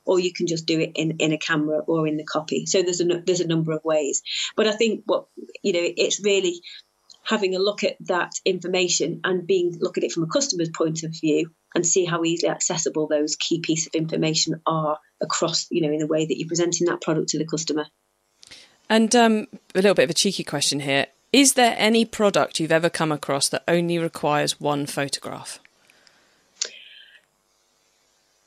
or 0.05 0.19
you 0.19 0.33
can 0.33 0.47
just 0.47 0.65
do 0.65 0.79
it 0.79 0.93
in, 0.95 1.17
in 1.19 1.33
a 1.33 1.37
camera 1.37 1.81
or 1.85 2.07
in 2.07 2.17
the 2.17 2.23
copy. 2.23 2.65
So 2.65 2.81
there's 2.81 2.99
a 2.99 3.05
there's 3.23 3.41
a 3.41 3.47
number 3.47 3.73
of 3.73 3.83
ways. 3.83 4.23
But 4.55 4.65
I 4.65 4.71
think 4.71 5.03
what 5.05 5.27
you 5.61 5.73
know, 5.73 5.81
it's 5.83 6.19
really 6.19 6.63
having 7.23 7.55
a 7.55 7.59
look 7.59 7.83
at 7.83 7.95
that 8.01 8.33
information 8.45 9.21
and 9.23 9.45
being 9.45 9.77
look 9.79 9.97
at 9.97 10.03
it 10.03 10.11
from 10.11 10.23
a 10.23 10.27
customer's 10.27 10.69
point 10.69 11.03
of 11.03 11.11
view 11.11 11.51
and 11.73 11.85
see 11.85 12.05
how 12.05 12.23
easily 12.23 12.49
accessible 12.49 13.07
those 13.07 13.35
key 13.35 13.59
pieces 13.59 13.87
of 13.87 13.93
information 13.95 14.61
are 14.65 14.99
across, 15.21 15.67
you 15.71 15.81
know, 15.81 15.91
in 15.91 15.99
the 15.99 16.07
way 16.07 16.25
that 16.25 16.37
you're 16.37 16.47
presenting 16.47 16.87
that 16.87 17.01
product 17.01 17.29
to 17.29 17.37
the 17.37 17.45
customer. 17.45 17.85
And 18.89 19.15
um, 19.15 19.47
a 19.73 19.77
little 19.77 19.93
bit 19.93 20.03
of 20.03 20.09
a 20.09 20.15
cheeky 20.15 20.43
question 20.43 20.81
here. 20.81 21.07
Is 21.31 21.53
there 21.53 21.75
any 21.77 22.03
product 22.03 22.59
you've 22.59 22.73
ever 22.73 22.89
come 22.89 23.11
across 23.11 23.47
that 23.49 23.63
only 23.67 23.97
requires 23.97 24.59
one 24.59 24.85
photograph? 24.85 25.59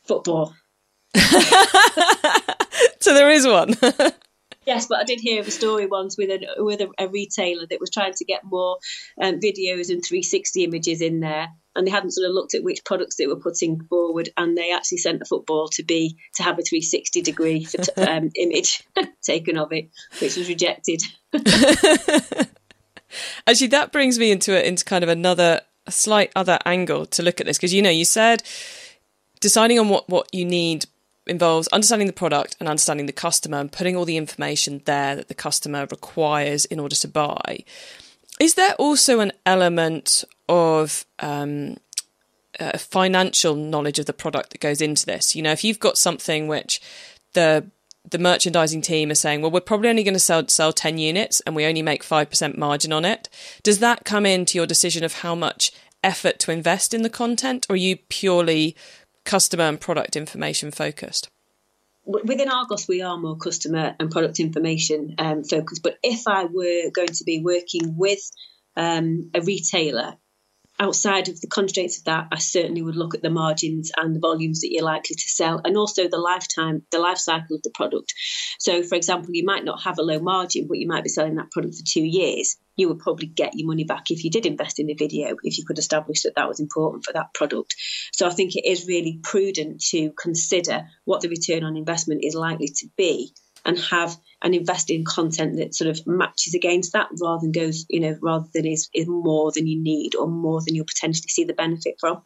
Football. 0.05 0.55
so 1.17 3.15
there 3.15 3.31
is 3.31 3.47
one. 3.47 3.75
Yes, 4.67 4.87
but 4.87 4.99
I 4.99 5.05
did 5.05 5.21
hear 5.21 5.41
of 5.41 5.49
a 5.49 5.51
story 5.51 5.87
once 5.87 6.17
with 6.17 6.31
a 6.31 6.63
with 6.63 6.81
a, 6.81 6.89
a 6.99 7.09
retailer 7.09 7.67
that 7.67 7.81
was 7.81 7.91
trying 7.91 8.15
to 8.15 8.25
get 8.25 8.45
more 8.45 8.79
um, 9.21 9.41
videos 9.41 9.91
and 9.91 10.03
360 10.05 10.65
images 10.65 11.01
in 11.01 11.21
there, 11.21 11.49
and 11.77 11.87
they 11.87 11.91
hadn't 11.91 12.13
sort 12.13 12.29
of 12.29 12.35
looked 12.35 12.55
at 12.55 12.65
which 12.65 12.85
products 12.85 13.17
they 13.17 13.27
were 13.27 13.37
putting 13.37 13.85
forward, 13.85 14.31
and 14.37 14.57
they 14.57 14.73
actually 14.73 14.99
sent 14.99 15.19
the 15.19 15.25
football 15.25 15.69
to 15.69 15.83
be 15.83 16.17
to 16.37 16.43
have 16.43 16.59
a 16.59 16.63
360 16.63 17.23
degree 17.23 17.67
um, 17.97 18.31
image 18.35 18.83
taken 19.23 19.59
of 19.59 19.73
it, 19.73 19.91
which 20.21 20.37
was 20.37 20.49
rejected. 20.49 21.03
actually, 23.47 23.69
that 23.69 23.93
brings 23.93 24.19
me 24.19 24.31
into 24.31 24.57
it 24.57 24.65
into 24.67 24.85
kind 24.85 25.05
of 25.05 25.11
another 25.11 25.61
a 25.87 25.93
slight 25.93 26.33
other 26.35 26.59
angle 26.65 27.05
to 27.05 27.23
look 27.23 27.41
at 27.41 27.47
this 27.47 27.59
because 27.59 27.75
you 27.75 27.83
know 27.83 27.91
you 27.91 28.07
said 28.07 28.43
deciding 29.41 29.79
on 29.79 29.91
what 29.91 30.09
what 30.09 30.27
you 30.33 30.45
need 30.45 30.87
involves 31.27 31.69
understanding 31.69 32.07
the 32.07 32.13
product 32.13 32.57
and 32.61 32.69
understanding 32.69 33.07
the 33.07 33.13
customer 33.13 33.59
and 33.59 33.73
putting 33.73 33.97
all 33.97 34.05
the 34.05 34.17
information 34.17 34.83
there 34.85 35.17
that 35.17 35.29
the 35.29 35.35
customer 35.35 35.87
requires 35.91 36.65
in 36.67 36.79
order 36.79 36.97
to 36.97 37.09
buy. 37.09 37.65
Is 38.41 38.55
there 38.55 38.75
also 38.75 39.21
an 39.21 39.33
element 39.47 40.25
of 40.49 41.07
um, 41.21 41.77
uh, 42.61 42.79
financial 42.79 43.55
knowledge 43.55 43.99
of 43.99 44.07
the 44.07 44.13
product 44.13 44.51
that 44.51 44.61
goes 44.61 44.81
into 44.81 45.07
this. 45.07 45.35
You 45.35 45.43
know, 45.43 45.53
if 45.53 45.65
you've 45.65 45.81
got 45.81 45.99
something 45.99 46.47
which 46.49 46.81
the 47.33 47.71
the 48.11 48.19
merchandising 48.19 48.83
team 48.83 49.11
are 49.11 49.15
saying, 49.15 49.41
well, 49.41 49.51
we're 49.51 49.61
probably 49.61 49.89
only 49.89 50.03
going 50.03 50.15
to 50.15 50.21
sell 50.21 50.47
sell 50.49 50.73
ten 50.73 50.99
units 50.99 51.41
and 51.41 51.57
we 51.57 51.65
only 51.65 51.83
make 51.83 52.03
five 52.03 52.31
percent 52.31 52.59
margin 52.59 52.93
on 52.93 53.05
it. 53.05 53.29
Does 53.63 53.79
that 53.79 54.05
come 54.05 54.27
into 54.27 54.59
your 54.59 54.67
decision 54.67 55.05
of 55.05 55.15
how 55.15 55.35
much 55.35 55.73
effort 56.03 56.39
to 56.41 56.53
invest 56.53 56.93
in 56.93 57.03
the 57.03 57.11
content, 57.11 57.67
or 57.69 57.75
are 57.75 57.77
you 57.77 57.97
purely 57.97 58.77
customer 59.25 59.65
and 59.65 59.81
product 59.81 60.17
information 60.17 60.71
focused? 60.71 61.31
Within 62.07 62.51
Argos, 62.51 62.87
we 62.87 63.01
are 63.01 63.17
more 63.17 63.37
customer 63.37 63.97
and 63.99 64.11
product 64.11 64.39
information 64.39 65.15
um, 65.19 65.43
focused. 65.43 65.83
But 65.83 65.99
if 66.03 66.29
I 66.29 66.45
were 66.45 66.91
going 66.91 67.09
to 67.09 67.25
be 67.25 67.41
working 67.43 67.97
with 67.97 68.21
um, 68.77 69.31
a 69.35 69.41
retailer 69.41 70.17
outside 70.79 71.29
of 71.29 71.41
the 71.41 71.47
constraints 71.47 71.99
of 71.99 72.05
that, 72.05 72.29
I 72.33 72.39
certainly 72.39 72.83
would 72.83 72.97
look 72.97 73.15
at 73.15 73.23
the 73.23 73.31
margins 73.31 73.93
and 73.97 74.15
the 74.15 74.21
volumes 74.21 74.61
that 74.61 74.73
you're 74.73 74.85
likely 74.85 75.15
to 75.15 75.29
sell, 75.29 75.61
and 75.65 75.77
also 75.77 76.09
the 76.09 76.19
lifetime, 76.19 76.83
the 76.91 76.99
life 76.99 77.19
cycle 77.19 77.57
of 77.57 77.63
the 77.63 77.71
product. 77.71 78.15
So, 78.59 78.83
for 78.83 78.97
example, 78.97 79.31
you 79.33 79.45
might 79.45 79.65
not 79.65 79.83
have 79.83 79.99
a 79.99 80.03
low 80.03 80.19
margin, 80.19 80.67
but 80.69 80.79
you 80.79 80.89
might 80.89 81.05
be 81.05 81.11
selling 81.11 81.37
that 81.37 81.51
product 81.51 81.77
for 81.77 81.85
two 81.87 82.05
years. 82.05 82.57
You 82.77 82.89
would 82.89 82.99
probably 82.99 83.29
get 83.29 83.55
your 83.55 83.69
money 83.69 83.85
back 83.85 84.11
if 84.11 84.25
you 84.25 84.31
did 84.31 84.47
invest 84.47 84.81
in 84.81 84.87
the 84.87 84.95
video, 84.95 85.37
if 85.43 85.59
you 85.59 85.65
could 85.65 85.79
establish 85.79 86.23
that 86.23 86.35
that 86.37 86.49
was 86.49 86.59
important 86.59 87.05
for 87.05 87.13
that 87.13 87.33
product. 87.35 87.75
So, 88.13 88.27
I 88.27 88.31
think 88.31 88.57
it 88.57 88.67
is 88.67 88.89
really 88.89 89.21
prudent 89.23 89.81
to 89.91 90.11
consider 90.13 90.89
what 91.05 91.21
the 91.21 91.29
return 91.29 91.65
on 91.65 91.77
investment 91.77 92.25
is 92.25 92.35
likely 92.35 92.69
to 92.69 92.89
be 92.97 93.33
and 93.65 93.79
have 93.79 94.17
and 94.43 94.55
invest 94.55 94.91
in 94.91 95.05
content 95.05 95.57
that 95.57 95.75
sort 95.75 95.89
of 95.89 96.07
matches 96.07 96.55
against 96.55 96.93
that 96.93 97.09
rather 97.21 97.41
than 97.41 97.53
goes, 97.53 97.87
you 97.89 98.01
know, 98.01 98.19
rather 98.21 98.47
than 98.53 98.67
is, 98.67 98.91
is 98.95 99.07
more 99.09 99.51
than 99.53 99.67
you 99.67 99.81
need 99.81 100.15
or 100.15 100.27
more 100.27 100.61
than 100.61 100.75
you'll 100.75 100.85
potentially 100.85 101.29
see 101.29 101.45
the 101.45 101.55
benefit 101.55 101.97
from. 101.99 102.23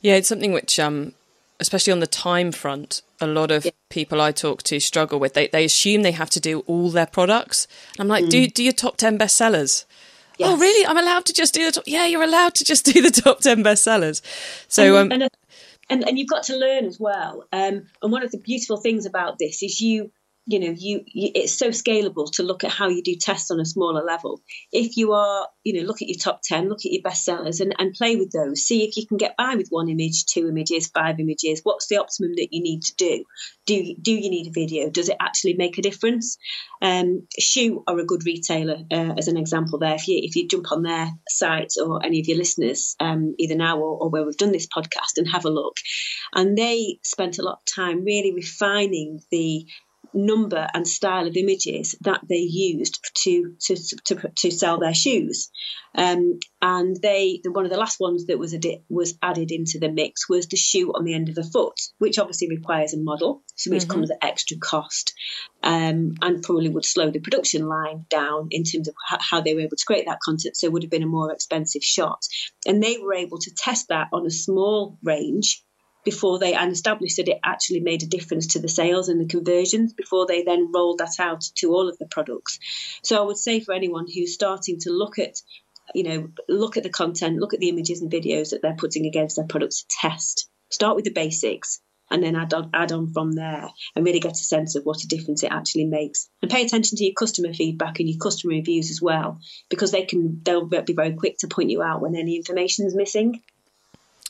Yeah, 0.00 0.14
it's 0.14 0.28
something 0.28 0.52
which, 0.52 0.78
um, 0.78 1.12
especially 1.60 1.92
on 1.92 2.00
the 2.00 2.06
time 2.06 2.50
front, 2.50 3.02
a 3.20 3.26
lot 3.26 3.50
of 3.50 3.64
yeah. 3.64 3.70
people 3.90 4.20
I 4.20 4.32
talk 4.32 4.62
to 4.64 4.80
struggle 4.80 5.18
with. 5.18 5.34
They 5.34 5.48
they 5.48 5.64
assume 5.64 6.02
they 6.02 6.12
have 6.12 6.30
to 6.30 6.40
do 6.40 6.60
all 6.60 6.90
their 6.90 7.06
products. 7.06 7.66
And 7.92 8.00
I'm 8.00 8.08
like, 8.08 8.24
mm. 8.26 8.30
do 8.30 8.46
do 8.48 8.62
your 8.62 8.72
top 8.72 8.96
ten 8.96 9.18
bestsellers. 9.18 9.84
Oh, 9.88 9.94
yes. 10.38 10.48
Oh, 10.50 10.56
really? 10.58 10.86
I'm 10.86 10.98
allowed 10.98 11.24
to 11.26 11.32
just 11.32 11.54
do 11.54 11.64
the 11.64 11.72
top. 11.72 11.84
Yeah, 11.86 12.06
you're 12.06 12.22
allowed 12.22 12.54
to 12.56 12.64
just 12.64 12.84
do 12.92 13.00
the 13.00 13.10
top 13.10 13.40
ten 13.40 13.64
bestsellers. 13.64 14.20
So, 14.68 14.96
and, 14.96 15.12
um, 15.12 15.22
and, 15.22 15.30
and, 15.88 16.08
and 16.08 16.18
you've 16.18 16.28
got 16.28 16.44
to 16.44 16.56
learn 16.56 16.84
as 16.84 17.00
well. 17.00 17.44
Um, 17.52 17.86
and 18.02 18.12
one 18.12 18.22
of 18.22 18.32
the 18.32 18.38
beautiful 18.38 18.76
things 18.76 19.06
about 19.06 19.38
this 19.38 19.62
is 19.62 19.80
you 19.80 20.10
you 20.46 20.60
know 20.60 20.74
you, 20.76 21.02
you, 21.06 21.30
it's 21.34 21.52
so 21.52 21.70
scalable 21.70 22.30
to 22.32 22.42
look 22.42 22.64
at 22.64 22.70
how 22.70 22.88
you 22.88 23.02
do 23.02 23.16
tests 23.16 23.50
on 23.50 23.60
a 23.60 23.64
smaller 23.64 24.04
level. 24.04 24.40
If 24.72 24.96
you 24.96 25.12
are 25.12 25.48
you 25.64 25.74
know 25.74 25.86
look 25.86 26.02
at 26.02 26.08
your 26.08 26.18
top 26.18 26.40
10 26.42 26.68
look 26.68 26.80
at 26.86 26.92
your 26.92 27.02
best 27.02 27.24
sellers 27.24 27.60
and, 27.60 27.74
and 27.78 27.94
play 27.94 28.16
with 28.16 28.30
those. 28.30 28.62
See 28.62 28.84
if 28.84 28.96
you 28.96 29.06
can 29.06 29.16
get 29.16 29.36
by 29.36 29.56
with 29.56 29.68
one 29.70 29.88
image 29.88 30.26
two 30.26 30.48
images 30.48 30.88
five 30.88 31.18
images. 31.20 31.60
What's 31.62 31.88
the 31.88 31.98
optimum 31.98 32.32
that 32.36 32.48
you 32.52 32.62
need 32.62 32.82
to 32.82 32.94
do? 32.96 33.24
Do 33.66 33.94
do 34.00 34.12
you 34.12 34.30
need 34.30 34.48
a 34.48 34.52
video? 34.52 34.88
Does 34.88 35.08
it 35.08 35.16
actually 35.20 35.54
make 35.54 35.78
a 35.78 35.82
difference? 35.82 36.38
Um, 36.80 37.26
Schuh 37.40 37.82
are 37.86 37.98
a 37.98 38.06
good 38.06 38.24
retailer 38.24 38.78
uh, 38.90 39.14
as 39.18 39.28
an 39.28 39.36
example 39.36 39.78
there. 39.78 39.94
If 39.94 40.06
you 40.06 40.20
if 40.22 40.36
you 40.36 40.46
jump 40.48 40.70
on 40.70 40.82
their 40.82 41.10
site 41.28 41.72
or 41.84 42.04
any 42.04 42.20
of 42.20 42.28
your 42.28 42.38
listeners 42.38 42.94
um, 43.00 43.34
either 43.38 43.56
now 43.56 43.78
or, 43.78 44.02
or 44.02 44.10
where 44.10 44.24
we've 44.24 44.36
done 44.36 44.52
this 44.52 44.68
podcast 44.68 45.16
and 45.16 45.28
have 45.28 45.44
a 45.44 45.50
look. 45.50 45.76
And 46.32 46.56
they 46.56 46.98
spent 47.02 47.38
a 47.38 47.42
lot 47.42 47.60
of 47.60 47.74
time 47.74 48.04
really 48.04 48.32
refining 48.32 49.20
the 49.30 49.66
number 50.16 50.66
and 50.72 50.88
style 50.88 51.26
of 51.26 51.36
images 51.36 51.94
that 52.00 52.22
they 52.28 52.36
used 52.36 52.98
to 53.14 53.54
to, 53.60 53.76
to, 54.06 54.30
to 54.36 54.50
sell 54.50 54.80
their 54.80 54.94
shoes. 54.94 55.50
Um, 55.94 56.38
and 56.60 56.96
they 57.00 57.40
one 57.44 57.64
of 57.64 57.70
the 57.70 57.78
last 57.78 58.00
ones 58.00 58.26
that 58.26 58.38
was 58.38 58.54
adi- 58.54 58.82
was 58.88 59.16
added 59.22 59.50
into 59.50 59.78
the 59.78 59.90
mix 59.90 60.28
was 60.28 60.46
the 60.46 60.56
shoe 60.56 60.92
on 60.92 61.04
the 61.04 61.14
end 61.14 61.28
of 61.28 61.34
the 61.34 61.44
foot, 61.44 61.78
which 61.98 62.18
obviously 62.18 62.48
requires 62.48 62.94
a 62.94 62.98
model, 62.98 63.42
so 63.54 63.70
which 63.70 63.84
mm-hmm. 63.84 63.92
comes 63.92 64.10
at 64.10 64.18
extra 64.22 64.56
cost, 64.58 65.12
um, 65.62 66.14
and 66.22 66.42
probably 66.42 66.70
would 66.70 66.84
slow 66.84 67.10
the 67.10 67.20
production 67.20 67.66
line 67.66 68.06
down 68.10 68.48
in 68.50 68.64
terms 68.64 68.88
of 68.88 68.94
how 69.20 69.40
they 69.40 69.54
were 69.54 69.60
able 69.60 69.76
to 69.76 69.86
create 69.86 70.06
that 70.06 70.20
content. 70.24 70.56
So 70.56 70.66
it 70.66 70.72
would 70.72 70.82
have 70.82 70.90
been 70.90 71.02
a 71.02 71.06
more 71.06 71.32
expensive 71.32 71.82
shot, 71.82 72.26
and 72.66 72.82
they 72.82 72.98
were 72.98 73.14
able 73.14 73.38
to 73.38 73.54
test 73.54 73.88
that 73.88 74.08
on 74.12 74.26
a 74.26 74.30
small 74.30 74.98
range 75.02 75.62
before 76.06 76.38
they 76.38 76.54
and 76.54 76.70
established 76.72 77.16
that 77.16 77.28
it 77.28 77.40
actually 77.44 77.80
made 77.80 78.04
a 78.04 78.06
difference 78.06 78.46
to 78.46 78.60
the 78.60 78.68
sales 78.68 79.08
and 79.08 79.20
the 79.20 79.26
conversions 79.26 79.92
before 79.92 80.24
they 80.24 80.44
then 80.44 80.70
rolled 80.72 80.98
that 80.98 81.18
out 81.18 81.42
to 81.56 81.72
all 81.72 81.88
of 81.88 81.98
the 81.98 82.06
products. 82.06 82.60
So 83.02 83.20
I 83.20 83.26
would 83.26 83.36
say 83.36 83.58
for 83.58 83.74
anyone 83.74 84.06
who's 84.06 84.32
starting 84.32 84.78
to 84.82 84.90
look 84.90 85.18
at 85.18 85.42
you 85.94 86.04
know 86.04 86.28
look 86.48 86.76
at 86.76 86.84
the 86.84 86.90
content, 86.90 87.38
look 87.38 87.54
at 87.54 87.60
the 87.60 87.68
images 87.68 88.00
and 88.00 88.10
videos 88.10 88.50
that 88.50 88.62
they're 88.62 88.76
putting 88.76 89.04
against 89.04 89.36
their 89.36 89.46
products, 89.46 89.84
test. 89.90 90.48
Start 90.70 90.94
with 90.94 91.04
the 91.04 91.12
basics 91.12 91.80
and 92.08 92.22
then 92.22 92.36
add 92.36 92.54
on, 92.54 92.70
add 92.72 92.92
on 92.92 93.12
from 93.12 93.32
there 93.32 93.68
and 93.94 94.04
really 94.04 94.20
get 94.20 94.32
a 94.32 94.36
sense 94.36 94.76
of 94.76 94.84
what 94.84 95.02
a 95.02 95.08
difference 95.08 95.42
it 95.42 95.50
actually 95.50 95.86
makes. 95.86 96.28
And 96.40 96.50
pay 96.50 96.64
attention 96.64 96.98
to 96.98 97.04
your 97.04 97.14
customer 97.14 97.52
feedback 97.52 97.98
and 97.98 98.08
your 98.08 98.18
customer 98.18 98.54
reviews 98.54 98.90
as 98.90 99.02
well, 99.02 99.40
because 99.68 99.90
they 99.90 100.04
can 100.04 100.40
they'll 100.44 100.66
be 100.66 100.92
very 100.92 101.14
quick 101.14 101.38
to 101.38 101.48
point 101.48 101.70
you 101.70 101.82
out 101.82 102.00
when 102.00 102.14
any 102.14 102.36
information 102.36 102.86
is 102.86 102.94
missing. 102.94 103.42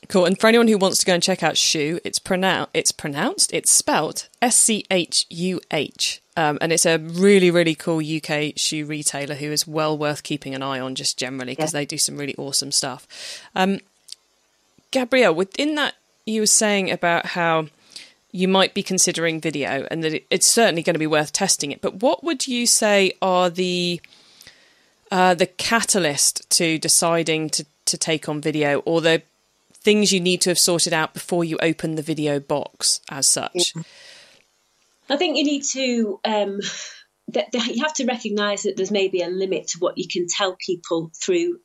Cool. 0.08 0.24
And 0.26 0.38
for 0.38 0.46
anyone 0.46 0.68
who 0.68 0.78
wants 0.78 0.98
to 0.98 1.06
go 1.06 1.14
and 1.14 1.22
check 1.22 1.42
out 1.42 1.54
Schuh, 1.54 2.00
it's 2.04 2.18
pronounced, 2.18 2.70
it's 2.74 2.92
pronounced, 2.92 3.52
it's 3.52 3.70
spelt 3.70 4.28
S 4.40 4.56
C 4.56 4.84
H 4.90 5.26
U 5.30 5.60
H. 5.70 6.20
Um, 6.36 6.58
and 6.60 6.70
it's 6.70 6.84
a 6.84 6.98
really, 6.98 7.50
really 7.50 7.74
cool 7.74 8.00
UK 8.00 8.52
shoe 8.56 8.84
retailer 8.84 9.36
who 9.36 9.50
is 9.50 9.66
well 9.66 9.96
worth 9.96 10.22
keeping 10.22 10.54
an 10.54 10.62
eye 10.62 10.78
on 10.78 10.94
just 10.94 11.18
generally 11.18 11.52
because 11.52 11.72
yeah. 11.72 11.80
they 11.80 11.86
do 11.86 11.96
some 11.96 12.18
really 12.18 12.34
awesome 12.36 12.70
stuff. 12.70 13.42
Um, 13.54 13.80
Gabrielle, 14.90 15.34
within 15.34 15.76
that, 15.76 15.94
you 16.26 16.42
were 16.42 16.46
saying 16.46 16.90
about 16.90 17.26
how 17.26 17.68
you 18.32 18.48
might 18.48 18.74
be 18.74 18.82
considering 18.82 19.40
video 19.40 19.86
and 19.90 20.04
that 20.04 20.12
it, 20.12 20.26
it's 20.30 20.46
certainly 20.46 20.82
going 20.82 20.94
to 20.94 21.00
be 21.00 21.06
worth 21.06 21.32
testing 21.32 21.72
it. 21.72 21.80
But 21.80 22.02
what 22.02 22.22
would 22.22 22.46
you 22.46 22.66
say 22.66 23.12
are 23.22 23.48
the 23.48 24.00
uh, 25.10 25.34
the 25.34 25.46
catalyst 25.46 26.48
to 26.50 26.78
deciding 26.78 27.48
to, 27.50 27.64
to 27.86 27.96
take 27.96 28.28
on 28.28 28.40
video 28.40 28.80
or 28.80 29.00
the 29.00 29.22
things 29.86 30.10
you 30.10 30.18
need 30.18 30.40
to 30.40 30.50
have 30.50 30.58
sorted 30.58 30.92
out 30.92 31.14
before 31.14 31.44
you 31.44 31.56
open 31.62 31.94
the 31.94 32.02
video 32.02 32.40
box 32.40 33.00
as 33.08 33.28
such? 33.28 33.72
I 35.08 35.16
think 35.16 35.38
you 35.38 35.44
need 35.44 35.62
to. 35.74 36.20
Um, 36.24 36.58
that, 37.28 37.54
you 37.54 37.82
have 37.84 37.94
to 37.94 38.04
recognise 38.04 38.64
that 38.64 38.76
there's 38.76 38.90
maybe 38.90 39.22
a 39.22 39.28
limit 39.28 39.68
to 39.68 39.78
what 39.78 39.96
you 39.96 40.06
can 40.10 40.26
tell 40.28 40.56
people 40.56 41.12
through 41.22 41.60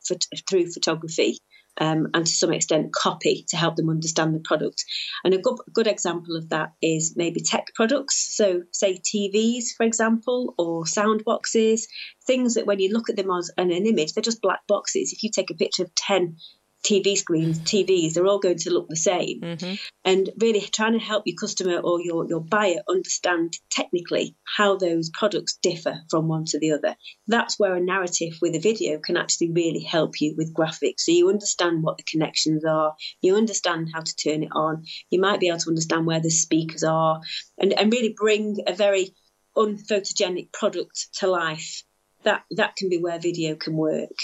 through 0.48 0.70
photography. 0.72 1.36
Um, 1.78 2.08
and 2.12 2.26
to 2.26 2.32
some 2.32 2.52
extent 2.52 2.92
copy 2.92 3.46
to 3.48 3.56
help 3.56 3.76
them 3.76 3.88
understand 3.88 4.34
the 4.34 4.40
product. 4.40 4.84
And 5.24 5.32
a 5.32 5.38
good, 5.38 5.56
good 5.72 5.86
example 5.86 6.36
of 6.36 6.50
that 6.50 6.74
is 6.82 7.14
maybe 7.16 7.40
tech 7.40 7.68
products. 7.74 8.36
So, 8.36 8.64
say 8.72 8.98
TVs, 8.98 9.68
for 9.74 9.84
example, 9.84 10.54
or 10.58 10.86
sound 10.86 11.24
boxes, 11.24 11.88
things 12.26 12.54
that 12.54 12.66
when 12.66 12.78
you 12.78 12.92
look 12.92 13.08
at 13.08 13.16
them 13.16 13.30
as 13.30 13.50
an 13.56 13.70
image, 13.70 14.12
they're 14.12 14.22
just 14.22 14.42
black 14.42 14.60
boxes. 14.68 15.14
If 15.14 15.22
you 15.22 15.30
take 15.30 15.50
a 15.50 15.54
picture 15.54 15.82
of 15.82 15.94
10 15.94 16.36
TV 16.82 17.16
screens, 17.16 17.60
TVs, 17.60 18.14
they're 18.14 18.26
all 18.26 18.38
going 18.38 18.58
to 18.58 18.70
look 18.70 18.88
the 18.88 18.96
same. 18.96 19.40
Mm-hmm. 19.40 19.74
And 20.04 20.30
really 20.38 20.60
trying 20.60 20.94
to 20.94 20.98
help 20.98 21.24
your 21.26 21.36
customer 21.38 21.78
or 21.78 22.00
your, 22.00 22.28
your 22.28 22.40
buyer 22.40 22.82
understand 22.88 23.54
technically 23.70 24.36
how 24.44 24.76
those 24.76 25.10
products 25.10 25.58
differ 25.62 26.00
from 26.10 26.28
one 26.28 26.44
to 26.46 26.58
the 26.58 26.72
other. 26.72 26.96
That's 27.26 27.58
where 27.58 27.74
a 27.74 27.80
narrative 27.80 28.38
with 28.42 28.54
a 28.54 28.60
video 28.60 28.98
can 28.98 29.16
actually 29.16 29.52
really 29.52 29.82
help 29.82 30.20
you 30.20 30.34
with 30.36 30.54
graphics. 30.54 31.00
So 31.00 31.12
you 31.12 31.28
understand 31.28 31.82
what 31.82 31.98
the 31.98 32.04
connections 32.04 32.64
are, 32.64 32.94
you 33.20 33.36
understand 33.36 33.90
how 33.94 34.00
to 34.00 34.16
turn 34.16 34.42
it 34.42 34.50
on, 34.52 34.84
you 35.10 35.20
might 35.20 35.40
be 35.40 35.48
able 35.48 35.58
to 35.58 35.70
understand 35.70 36.06
where 36.06 36.20
the 36.20 36.30
speakers 36.30 36.82
are, 36.82 37.20
and, 37.58 37.72
and 37.72 37.92
really 37.92 38.14
bring 38.16 38.58
a 38.66 38.74
very 38.74 39.14
unphotogenic 39.56 40.52
product 40.52 41.08
to 41.18 41.26
life 41.26 41.84
that 42.24 42.44
that 42.52 42.76
can 42.76 42.88
be 42.88 42.98
where 42.98 43.18
video 43.18 43.54
can 43.54 43.74
work. 43.76 44.16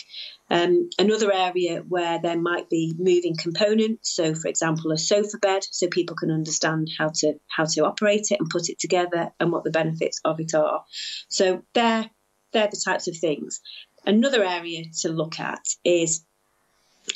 Um, 0.50 0.88
another 0.98 1.32
area 1.32 1.82
where 1.86 2.18
there 2.18 2.40
might 2.40 2.70
be 2.70 2.94
moving 2.98 3.36
components, 3.36 4.14
so 4.14 4.34
for 4.34 4.48
example, 4.48 4.92
a 4.92 4.98
sofa 4.98 5.38
bed, 5.38 5.62
so 5.70 5.88
people 5.88 6.16
can 6.16 6.30
understand 6.30 6.90
how 6.96 7.10
to 7.16 7.34
how 7.48 7.64
to 7.64 7.84
operate 7.84 8.28
it 8.30 8.40
and 8.40 8.48
put 8.50 8.68
it 8.68 8.78
together 8.78 9.32
and 9.38 9.52
what 9.52 9.64
the 9.64 9.70
benefits 9.70 10.20
of 10.24 10.40
it 10.40 10.54
are. 10.54 10.84
So 11.28 11.62
they're 11.74 12.10
they're 12.52 12.68
the 12.68 12.82
types 12.82 13.08
of 13.08 13.16
things. 13.16 13.60
Another 14.06 14.42
area 14.42 14.84
to 15.00 15.10
look 15.10 15.38
at 15.38 15.60
is 15.84 16.24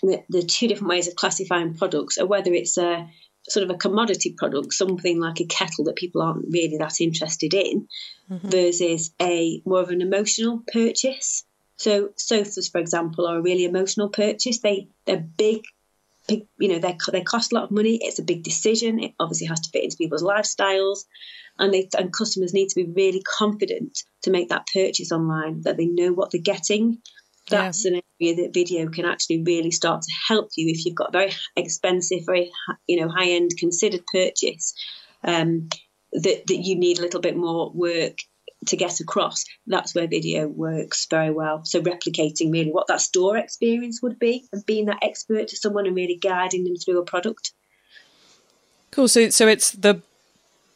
the, 0.02 0.22
the 0.28 0.42
two 0.42 0.68
different 0.68 0.90
ways 0.90 1.08
of 1.08 1.14
classifying 1.14 1.74
products, 1.74 2.18
or 2.18 2.26
whether 2.26 2.52
it's 2.52 2.76
a 2.76 3.08
sort 3.48 3.64
of 3.64 3.70
a 3.70 3.78
commodity 3.78 4.34
product, 4.36 4.72
something 4.72 5.20
like 5.20 5.40
a 5.40 5.46
kettle 5.46 5.84
that 5.84 5.96
people 5.96 6.22
aren't 6.22 6.46
really 6.50 6.78
that 6.78 7.00
interested 7.00 7.54
in, 7.54 7.88
mm-hmm. 8.30 8.48
versus 8.48 9.12
a 9.20 9.60
more 9.64 9.80
of 9.80 9.90
an 9.90 10.00
emotional 10.00 10.62
purchase. 10.72 11.44
So 11.76 12.10
sofas, 12.16 12.68
for 12.68 12.78
example, 12.78 13.26
are 13.26 13.38
a 13.38 13.42
really 13.42 13.64
emotional 13.64 14.08
purchase. 14.08 14.60
They 14.60 14.88
they're 15.04 15.16
big, 15.16 15.64
big. 16.28 16.46
You 16.58 16.68
know, 16.68 16.78
they 16.78 16.96
they 17.10 17.22
cost 17.22 17.52
a 17.52 17.56
lot 17.56 17.64
of 17.64 17.70
money. 17.72 17.98
It's 18.00 18.20
a 18.20 18.24
big 18.24 18.44
decision. 18.44 19.02
It 19.02 19.14
obviously 19.18 19.48
has 19.48 19.60
to 19.60 19.70
fit 19.70 19.84
into 19.84 19.96
people's 19.96 20.22
lifestyles, 20.22 21.04
and 21.58 21.74
they 21.74 21.88
and 21.98 22.12
customers 22.12 22.54
need 22.54 22.68
to 22.68 22.76
be 22.76 22.92
really 22.92 23.22
confident 23.22 24.04
to 24.22 24.30
make 24.30 24.50
that 24.50 24.68
purchase 24.72 25.10
online 25.10 25.62
that 25.62 25.76
they 25.76 25.86
know 25.86 26.12
what 26.12 26.30
they're 26.30 26.40
getting. 26.40 26.98
That's 27.56 27.84
yeah. 27.84 27.92
an 27.92 28.02
area 28.20 28.36
that 28.36 28.54
video 28.54 28.88
can 28.88 29.04
actually 29.04 29.42
really 29.42 29.70
start 29.70 30.02
to 30.02 30.12
help 30.28 30.50
you 30.56 30.68
if 30.68 30.84
you've 30.84 30.94
got 30.94 31.10
a 31.10 31.12
very 31.12 31.32
expensive, 31.56 32.20
very 32.26 32.50
you 32.86 33.00
know 33.00 33.08
high 33.08 33.30
end 33.30 33.50
considered 33.58 34.02
purchase 34.12 34.74
um, 35.24 35.68
that 36.12 36.46
that 36.46 36.56
you 36.56 36.76
need 36.76 36.98
a 36.98 37.02
little 37.02 37.20
bit 37.20 37.36
more 37.36 37.70
work 37.72 38.16
to 38.66 38.76
get 38.76 39.00
across. 39.00 39.44
That's 39.66 39.94
where 39.94 40.06
video 40.06 40.46
works 40.46 41.06
very 41.10 41.30
well. 41.30 41.64
So 41.64 41.80
replicating 41.80 42.52
really 42.52 42.70
what 42.70 42.86
that 42.88 43.00
store 43.00 43.36
experience 43.36 44.00
would 44.02 44.18
be 44.18 44.46
and 44.52 44.64
being 44.64 44.86
that 44.86 45.02
expert 45.02 45.48
to 45.48 45.56
someone 45.56 45.86
and 45.86 45.96
really 45.96 46.18
guiding 46.20 46.64
them 46.64 46.76
through 46.76 47.00
a 47.00 47.04
product. 47.04 47.52
Cool. 48.90 49.08
So 49.08 49.30
so 49.30 49.48
it's 49.48 49.72
the 49.72 50.02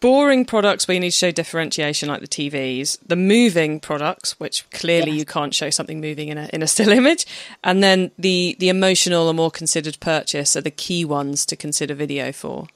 boring 0.06 0.44
products 0.44 0.86
where 0.86 0.94
you 0.94 1.00
need 1.00 1.10
to 1.10 1.16
show 1.16 1.32
differentiation, 1.32 2.08
like 2.08 2.20
the 2.20 2.28
TVs, 2.28 2.96
the 3.04 3.16
moving 3.16 3.80
products, 3.80 4.38
which 4.38 4.64
clearly 4.70 5.10
yes. 5.10 5.18
you 5.18 5.24
can't 5.24 5.52
show 5.52 5.68
something 5.68 6.00
moving 6.00 6.28
in 6.28 6.38
a 6.38 6.48
in 6.52 6.62
a 6.62 6.66
still 6.68 6.90
image, 6.90 7.26
and 7.64 7.82
then 7.82 8.12
the 8.16 8.54
the 8.60 8.68
emotional 8.68 9.26
or 9.26 9.34
more 9.34 9.50
considered 9.50 9.98
purchase 9.98 10.54
are 10.54 10.60
the 10.60 10.70
key 10.70 11.04
ones 11.04 11.44
to 11.46 11.56
consider 11.56 11.92
video 11.92 12.30
for. 12.30 12.68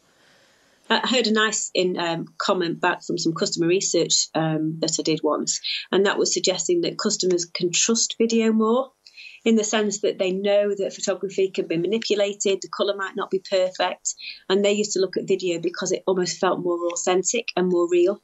I 0.88 1.06
heard 1.06 1.28
a 1.28 1.32
nice 1.32 1.70
in 1.72 1.96
um, 2.00 2.26
comment 2.36 2.80
back 2.80 3.04
from 3.04 3.16
some 3.16 3.32
customer 3.32 3.68
research 3.68 4.26
um, 4.34 4.80
that 4.80 4.96
I 4.98 5.02
did 5.04 5.20
once, 5.22 5.60
and 5.92 6.06
that 6.06 6.18
was 6.18 6.34
suggesting 6.34 6.80
that 6.80 6.98
customers 6.98 7.44
can 7.44 7.70
trust 7.70 8.16
video 8.18 8.52
more 8.52 8.90
in 9.44 9.56
the 9.56 9.64
sense 9.64 10.00
that 10.00 10.18
they 10.18 10.32
know 10.32 10.74
that 10.74 10.94
photography 10.94 11.50
can 11.50 11.66
be 11.66 11.76
manipulated, 11.76 12.60
the 12.60 12.68
colour 12.68 12.96
might 12.96 13.16
not 13.16 13.30
be 13.30 13.42
perfect, 13.48 14.14
and 14.48 14.64
they 14.64 14.72
used 14.72 14.92
to 14.92 15.00
look 15.00 15.16
at 15.16 15.28
video 15.28 15.60
because 15.60 15.92
it 15.92 16.02
almost 16.06 16.38
felt 16.38 16.60
more 16.60 16.78
authentic 16.92 17.48
and 17.56 17.68
more 17.68 17.88
real. 17.90 18.22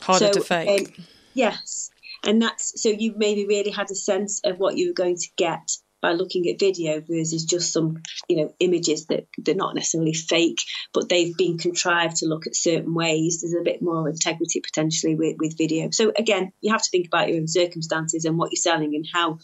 Harder 0.00 0.26
so, 0.26 0.32
to 0.32 0.40
fake. 0.40 0.94
Um, 0.98 1.04
yes. 1.34 1.90
And 2.24 2.40
that's 2.42 2.80
so 2.80 2.88
you 2.88 3.14
maybe 3.16 3.46
really 3.46 3.70
had 3.70 3.90
a 3.90 3.94
sense 3.94 4.40
of 4.44 4.58
what 4.58 4.76
you 4.76 4.88
were 4.88 4.94
going 4.94 5.16
to 5.16 5.28
get 5.36 5.70
by 6.02 6.12
looking 6.12 6.48
at 6.48 6.58
video 6.58 7.00
versus 7.00 7.44
just 7.44 7.72
some 7.72 8.02
you 8.28 8.36
know 8.36 8.54
images 8.58 9.06
that 9.06 9.26
they're 9.38 9.54
not 9.54 9.74
necessarily 9.74 10.12
fake 10.12 10.58
but 10.92 11.08
they've 11.08 11.36
been 11.36 11.56
contrived 11.56 12.16
to 12.16 12.26
look 12.26 12.46
at 12.46 12.56
certain 12.56 12.92
ways 12.92 13.40
there's 13.40 13.54
a 13.54 13.64
bit 13.64 13.80
more 13.80 14.08
integrity 14.08 14.60
potentially 14.60 15.14
with, 15.14 15.36
with 15.38 15.56
video 15.56 15.90
so 15.90 16.12
again 16.18 16.52
you 16.60 16.72
have 16.72 16.82
to 16.82 16.90
think 16.90 17.06
about 17.06 17.28
your 17.28 17.38
own 17.38 17.46
circumstances 17.46 18.24
and 18.24 18.36
what 18.36 18.50
you're 18.50 18.56
selling 18.56 18.96
and 18.96 19.06
how 19.12 19.38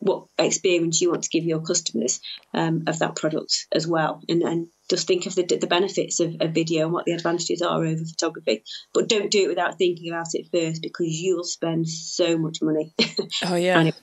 what 0.00 0.24
experience 0.38 1.00
you 1.00 1.10
want 1.10 1.22
to 1.24 1.30
give 1.30 1.44
your 1.44 1.60
customers 1.60 2.20
um, 2.54 2.84
of 2.86 2.98
that 2.98 3.16
product 3.16 3.66
as 3.72 3.86
well. 3.86 4.22
And, 4.28 4.42
and 4.42 4.66
just 4.88 5.06
think 5.06 5.26
of 5.26 5.34
the, 5.34 5.44
the 5.44 5.66
benefits 5.66 6.20
of, 6.20 6.36
of, 6.40 6.52
video 6.52 6.84
and 6.84 6.92
what 6.92 7.04
the 7.04 7.12
advantages 7.12 7.62
are 7.62 7.84
over 7.84 8.04
photography. 8.04 8.64
But 8.92 9.08
don't 9.08 9.30
do 9.30 9.44
it 9.44 9.48
without 9.48 9.78
thinking 9.78 10.10
about 10.10 10.28
it 10.32 10.48
first 10.52 10.82
because 10.82 11.06
you'll 11.06 11.44
spend 11.44 11.88
so 11.88 12.36
much 12.36 12.58
money. 12.62 12.92
Oh, 13.44 13.54
yeah. 13.54 13.84
it, 13.84 13.94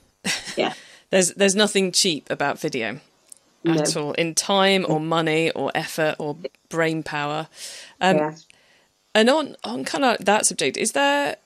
yeah. 0.55 0.73
there's, 1.09 1.33
there's 1.33 1.55
nothing 1.55 1.91
cheap 1.91 2.29
about 2.29 2.59
video 2.59 2.99
at 3.65 3.97
all 3.97 4.13
in 4.13 4.33
time 4.33 4.85
or 4.87 4.99
money 4.99 5.51
or 5.51 5.71
effort 5.75 6.15
or 6.19 6.37
brain 6.69 7.03
power. 7.03 7.47
Um, 7.99 8.17
yeah. 8.17 8.35
And 9.13 9.29
on, 9.29 9.55
on 9.63 9.83
kind 9.83 10.05
of 10.05 10.23
that 10.25 10.45
subject, 10.45 10.77
is 10.77 10.91
there 10.91 11.37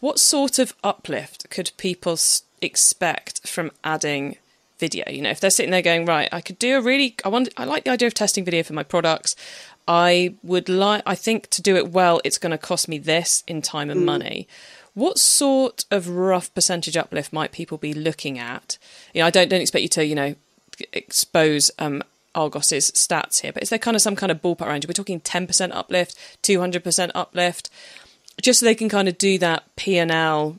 what 0.00 0.18
sort 0.18 0.58
of 0.58 0.74
uplift 0.82 1.50
could 1.50 1.72
people 1.76 2.16
expect 2.60 3.48
from 3.48 3.70
adding 3.84 4.36
video. 4.78 5.04
You 5.08 5.22
know, 5.22 5.30
if 5.30 5.40
they're 5.40 5.50
sitting 5.50 5.70
there 5.70 5.82
going, 5.82 6.04
right, 6.04 6.28
I 6.32 6.40
could 6.40 6.58
do 6.58 6.76
a 6.76 6.80
really, 6.80 7.14
I 7.24 7.28
want, 7.28 7.48
I 7.56 7.64
like 7.64 7.84
the 7.84 7.90
idea 7.90 8.08
of 8.08 8.14
testing 8.14 8.44
video 8.44 8.62
for 8.62 8.72
my 8.72 8.82
products. 8.82 9.36
I 9.88 10.34
would 10.42 10.68
like, 10.68 11.02
I 11.06 11.14
think 11.14 11.48
to 11.50 11.62
do 11.62 11.76
it 11.76 11.92
well, 11.92 12.20
it's 12.24 12.38
going 12.38 12.50
to 12.50 12.58
cost 12.58 12.88
me 12.88 12.98
this 12.98 13.44
in 13.46 13.62
time 13.62 13.88
and 13.88 14.00
mm. 14.00 14.04
money. 14.04 14.48
What 14.94 15.18
sort 15.18 15.84
of 15.90 16.08
rough 16.08 16.52
percentage 16.54 16.96
uplift 16.96 17.32
might 17.32 17.52
people 17.52 17.76
be 17.78 17.92
looking 17.92 18.38
at? 18.38 18.78
You 19.12 19.20
know, 19.20 19.26
I 19.26 19.30
don't 19.30 19.48
don't 19.48 19.60
expect 19.60 19.82
you 19.82 19.88
to, 19.90 20.06
you 20.06 20.14
know, 20.14 20.34
expose 20.92 21.70
um, 21.78 22.02
Argos's 22.34 22.90
stats 22.92 23.40
here, 23.40 23.52
but 23.52 23.62
is 23.62 23.68
there 23.68 23.78
kind 23.78 23.94
of 23.94 24.00
some 24.02 24.16
kind 24.16 24.32
of 24.32 24.40
ballpark 24.40 24.68
range? 24.68 24.86
We're 24.86 24.94
talking 24.94 25.20
ten 25.20 25.46
percent 25.46 25.74
uplift, 25.74 26.18
two 26.40 26.60
hundred 26.60 26.82
percent 26.82 27.12
uplift, 27.14 27.68
just 28.40 28.60
so 28.60 28.66
they 28.66 28.74
can 28.74 28.88
kind 28.88 29.06
of 29.06 29.18
do 29.18 29.38
that 29.38 29.64
P 29.76 29.98
and 29.98 30.10
L 30.10 30.58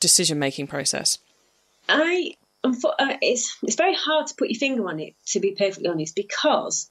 decision 0.00 0.40
making 0.40 0.66
process. 0.66 1.18
I 1.88 2.32
uh, 2.64 3.16
it's 3.22 3.56
it's 3.62 3.76
very 3.76 3.94
hard 3.94 4.26
to 4.26 4.34
put 4.36 4.50
your 4.50 4.58
finger 4.58 4.88
on 4.88 5.00
it 5.00 5.14
to 5.26 5.40
be 5.40 5.52
perfectly 5.52 5.88
honest 5.88 6.14
because 6.14 6.90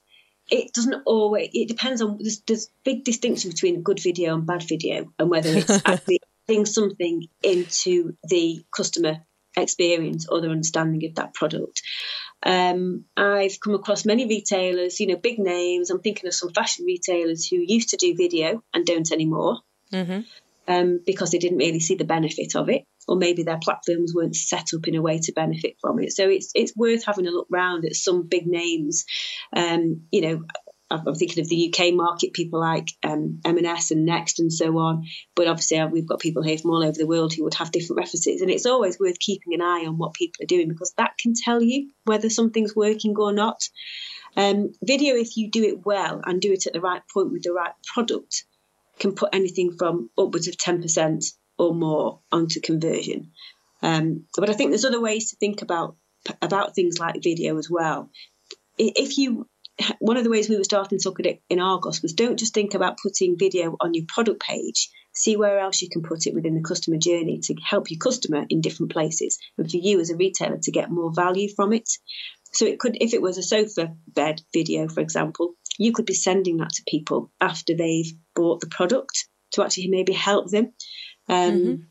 it 0.50 0.72
doesn't 0.72 1.02
always 1.04 1.50
it 1.52 1.68
depends 1.68 2.00
on 2.00 2.18
there's, 2.18 2.40
there's 2.46 2.70
big 2.84 3.04
distinction 3.04 3.50
between 3.50 3.82
good 3.82 4.00
video 4.02 4.34
and 4.34 4.46
bad 4.46 4.62
video 4.62 5.12
and 5.18 5.30
whether 5.30 5.50
it's 5.50 5.70
actually 5.84 6.20
putting 6.46 6.66
something 6.66 7.26
into 7.42 8.14
the 8.24 8.64
customer 8.74 9.18
experience 9.56 10.26
or 10.28 10.40
their 10.40 10.50
understanding 10.50 11.04
of 11.08 11.16
that 11.16 11.34
product. 11.34 11.82
Um, 12.42 13.04
I've 13.16 13.58
come 13.60 13.74
across 13.74 14.04
many 14.04 14.26
retailers, 14.26 15.00
you 15.00 15.08
know, 15.08 15.16
big 15.16 15.38
names. 15.38 15.90
I'm 15.90 16.00
thinking 16.00 16.28
of 16.28 16.34
some 16.34 16.52
fashion 16.52 16.86
retailers 16.86 17.46
who 17.46 17.56
used 17.56 17.90
to 17.90 17.96
do 17.96 18.14
video 18.16 18.62
and 18.72 18.86
don't 18.86 19.10
anymore 19.10 19.58
mm-hmm. 19.92 20.20
um, 20.68 21.00
because 21.04 21.32
they 21.32 21.38
didn't 21.38 21.58
really 21.58 21.80
see 21.80 21.96
the 21.96 22.04
benefit 22.04 22.54
of 22.54 22.68
it 22.68 22.84
or 23.08 23.16
maybe 23.16 23.42
their 23.42 23.58
platforms 23.58 24.12
weren't 24.14 24.36
set 24.36 24.68
up 24.74 24.86
in 24.86 24.94
a 24.94 25.02
way 25.02 25.18
to 25.18 25.32
benefit 25.32 25.76
from 25.80 25.98
it. 25.98 26.12
So 26.12 26.28
it's 26.28 26.52
it's 26.54 26.76
worth 26.76 27.04
having 27.04 27.26
a 27.26 27.30
look 27.30 27.48
round 27.50 27.84
at 27.84 27.96
some 27.96 28.28
big 28.28 28.46
names. 28.46 29.04
Um, 29.54 30.02
you 30.12 30.20
know, 30.20 30.44
I'm 30.90 31.14
thinking 31.14 31.42
of 31.42 31.48
the 31.48 31.72
UK 31.72 31.94
market, 31.94 32.32
people 32.32 32.60
like 32.60 32.88
um, 33.02 33.40
M&S 33.44 33.90
and 33.90 34.06
Next 34.06 34.40
and 34.40 34.50
so 34.50 34.78
on. 34.78 35.04
But 35.34 35.46
obviously, 35.46 35.78
uh, 35.78 35.88
we've 35.88 36.08
got 36.08 36.20
people 36.20 36.42
here 36.42 36.56
from 36.56 36.70
all 36.70 36.82
over 36.82 36.96
the 36.96 37.06
world 37.06 37.34
who 37.34 37.44
would 37.44 37.54
have 37.54 37.70
different 37.70 37.98
references, 37.98 38.40
and 38.40 38.50
it's 38.50 38.66
always 38.66 38.98
worth 38.98 39.18
keeping 39.18 39.54
an 39.54 39.60
eye 39.60 39.84
on 39.86 39.98
what 39.98 40.14
people 40.14 40.42
are 40.42 40.46
doing 40.46 40.68
because 40.68 40.94
that 40.96 41.18
can 41.18 41.34
tell 41.34 41.62
you 41.62 41.90
whether 42.04 42.30
something's 42.30 42.74
working 42.74 43.14
or 43.18 43.32
not. 43.32 43.68
Um, 44.36 44.72
video, 44.82 45.14
if 45.16 45.36
you 45.36 45.50
do 45.50 45.64
it 45.64 45.84
well 45.84 46.22
and 46.24 46.40
do 46.40 46.52
it 46.52 46.66
at 46.66 46.72
the 46.72 46.80
right 46.80 47.02
point 47.12 47.32
with 47.32 47.42
the 47.42 47.52
right 47.52 47.72
product, 47.92 48.44
can 48.98 49.14
put 49.14 49.34
anything 49.34 49.72
from 49.76 50.10
upwards 50.18 50.48
of 50.48 50.56
10% 50.56 51.24
or 51.58 51.74
more 51.74 52.20
onto 52.30 52.60
conversion. 52.60 53.32
Um, 53.82 54.24
but 54.36 54.50
I 54.50 54.54
think 54.54 54.70
there's 54.70 54.84
other 54.84 55.00
ways 55.00 55.30
to 55.30 55.36
think 55.36 55.62
about 55.62 55.96
about 56.42 56.74
things 56.74 56.98
like 56.98 57.22
video 57.22 57.58
as 57.58 57.68
well. 57.70 58.10
If 58.76 59.18
you 59.18 59.48
one 60.00 60.16
of 60.16 60.24
the 60.24 60.30
ways 60.30 60.48
we 60.48 60.56
were 60.56 60.64
starting 60.64 60.98
to 60.98 61.08
look 61.08 61.20
at 61.20 61.26
it 61.26 61.42
in 61.48 61.60
Argos 61.60 62.02
was 62.02 62.12
don't 62.12 62.38
just 62.38 62.54
think 62.54 62.74
about 62.74 62.98
putting 63.00 63.38
video 63.38 63.76
on 63.80 63.94
your 63.94 64.04
product 64.08 64.40
page. 64.40 64.90
See 65.14 65.36
where 65.36 65.58
else 65.58 65.82
you 65.82 65.88
can 65.88 66.02
put 66.02 66.26
it 66.26 66.34
within 66.34 66.54
the 66.54 66.68
customer 66.68 66.96
journey 66.96 67.40
to 67.44 67.54
help 67.64 67.90
your 67.90 67.98
customer 67.98 68.44
in 68.48 68.60
different 68.60 68.92
places, 68.92 69.38
and 69.56 69.70
for 69.70 69.76
you 69.76 70.00
as 70.00 70.10
a 70.10 70.16
retailer 70.16 70.58
to 70.62 70.72
get 70.72 70.90
more 70.90 71.12
value 71.12 71.48
from 71.54 71.72
it. 71.72 71.88
So 72.52 72.66
it 72.66 72.78
could, 72.78 72.96
if 73.00 73.14
it 73.14 73.22
was 73.22 73.36
a 73.36 73.42
sofa 73.42 73.94
bed 74.06 74.40
video, 74.52 74.88
for 74.88 75.00
example, 75.00 75.54
you 75.78 75.92
could 75.92 76.06
be 76.06 76.14
sending 76.14 76.58
that 76.58 76.70
to 76.70 76.82
people 76.88 77.30
after 77.40 77.74
they've 77.74 78.12
bought 78.34 78.60
the 78.60 78.68
product 78.68 79.26
to 79.52 79.64
actually 79.64 79.88
maybe 79.88 80.12
help 80.12 80.50
them. 80.50 80.72
Um, 81.28 81.52
mm-hmm. 81.52 81.82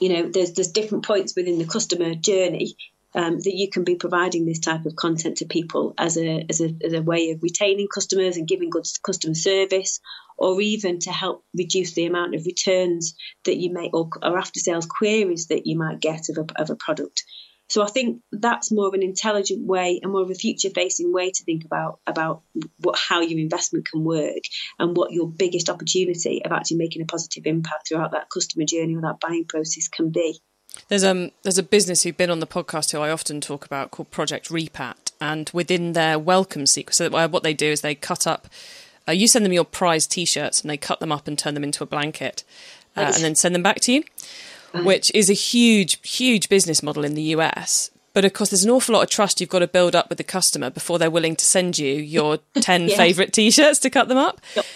You 0.00 0.08
know, 0.10 0.28
there's 0.28 0.52
there's 0.52 0.72
different 0.72 1.04
points 1.04 1.34
within 1.34 1.58
the 1.58 1.66
customer 1.66 2.14
journey 2.14 2.76
um, 3.14 3.40
that 3.40 3.54
you 3.54 3.68
can 3.68 3.84
be 3.84 3.96
providing 3.96 4.46
this 4.46 4.60
type 4.60 4.86
of 4.86 4.94
content 4.94 5.38
to 5.38 5.46
people 5.46 5.94
as 5.98 6.16
a, 6.16 6.46
as 6.48 6.60
a 6.60 6.74
as 6.84 6.92
a 6.92 7.02
way 7.02 7.30
of 7.30 7.42
retaining 7.42 7.88
customers 7.92 8.36
and 8.36 8.46
giving 8.46 8.70
good 8.70 8.86
customer 9.02 9.34
service, 9.34 10.00
or 10.36 10.60
even 10.60 11.00
to 11.00 11.10
help 11.10 11.44
reduce 11.56 11.94
the 11.94 12.06
amount 12.06 12.34
of 12.34 12.46
returns 12.46 13.14
that 13.44 13.56
you 13.56 13.72
may 13.72 13.90
or, 13.92 14.08
or 14.22 14.38
after 14.38 14.60
sales 14.60 14.86
queries 14.86 15.48
that 15.48 15.66
you 15.66 15.76
might 15.76 16.00
get 16.00 16.28
of 16.28 16.38
a, 16.38 16.62
of 16.62 16.70
a 16.70 16.76
product. 16.76 17.24
So 17.68 17.82
I 17.82 17.86
think 17.86 18.22
that's 18.32 18.72
more 18.72 18.88
of 18.88 18.94
an 18.94 19.02
intelligent 19.02 19.66
way 19.66 20.00
and 20.02 20.10
more 20.10 20.22
of 20.22 20.30
a 20.30 20.34
future 20.34 20.70
facing 20.70 21.12
way 21.12 21.30
to 21.30 21.44
think 21.44 21.64
about 21.64 22.00
about 22.06 22.42
what 22.80 22.98
how 22.98 23.20
your 23.20 23.38
investment 23.38 23.88
can 23.88 24.04
work 24.04 24.42
and 24.78 24.96
what 24.96 25.12
your 25.12 25.28
biggest 25.28 25.68
opportunity 25.68 26.42
of 26.44 26.52
actually 26.52 26.78
making 26.78 27.02
a 27.02 27.04
positive 27.04 27.46
impact 27.46 27.88
throughout 27.88 28.12
that 28.12 28.30
customer 28.30 28.64
journey 28.64 28.96
or 28.96 29.02
that 29.02 29.20
buying 29.20 29.44
process 29.44 29.88
can 29.88 30.10
be. 30.10 30.40
There's 30.88 31.04
um 31.04 31.30
there's 31.42 31.58
a 31.58 31.62
business 31.62 32.02
who've 32.02 32.16
been 32.16 32.30
on 32.30 32.40
the 32.40 32.46
podcast 32.46 32.92
who 32.92 33.00
I 33.00 33.10
often 33.10 33.40
talk 33.40 33.66
about 33.66 33.90
called 33.90 34.10
Project 34.10 34.48
Repat, 34.48 35.12
and 35.20 35.50
within 35.52 35.92
their 35.92 36.18
welcome 36.18 36.66
sequence, 36.66 36.96
so 36.96 37.28
what 37.28 37.42
they 37.42 37.54
do 37.54 37.66
is 37.66 37.82
they 37.82 37.94
cut 37.94 38.26
up. 38.26 38.48
Uh, 39.06 39.12
you 39.12 39.26
send 39.26 39.42
them 39.44 39.54
your 39.54 39.64
prize 39.64 40.06
T-shirts, 40.06 40.60
and 40.60 40.68
they 40.68 40.76
cut 40.76 41.00
them 41.00 41.10
up 41.10 41.26
and 41.26 41.38
turn 41.38 41.54
them 41.54 41.64
into 41.64 41.82
a 41.82 41.86
blanket, 41.86 42.44
uh, 42.94 43.10
and 43.14 43.24
then 43.24 43.34
send 43.34 43.54
them 43.54 43.62
back 43.62 43.80
to 43.80 43.92
you 43.92 44.04
Mm. 44.74 44.84
which 44.84 45.10
is 45.14 45.30
a 45.30 45.34
huge, 45.34 45.98
huge 46.06 46.48
business 46.48 46.82
model 46.82 47.04
in 47.04 47.14
the 47.14 47.22
US. 47.34 47.90
But 48.12 48.24
of 48.24 48.32
course, 48.32 48.50
there's 48.50 48.64
an 48.64 48.70
awful 48.70 48.94
lot 48.94 49.02
of 49.02 49.10
trust 49.10 49.40
you've 49.40 49.48
got 49.48 49.60
to 49.60 49.68
build 49.68 49.94
up 49.94 50.08
with 50.08 50.18
the 50.18 50.24
customer 50.24 50.70
before 50.70 50.98
they're 50.98 51.10
willing 51.10 51.36
to 51.36 51.44
send 51.44 51.78
you 51.78 51.94
your 51.94 52.38
10 52.54 52.88
yeah. 52.88 52.96
favourite 52.96 53.32
t 53.32 53.50
shirts 53.50 53.78
to 53.80 53.90
cut 53.90 54.08
them 54.08 54.18
up. 54.18 54.40
Yep. 54.56 54.66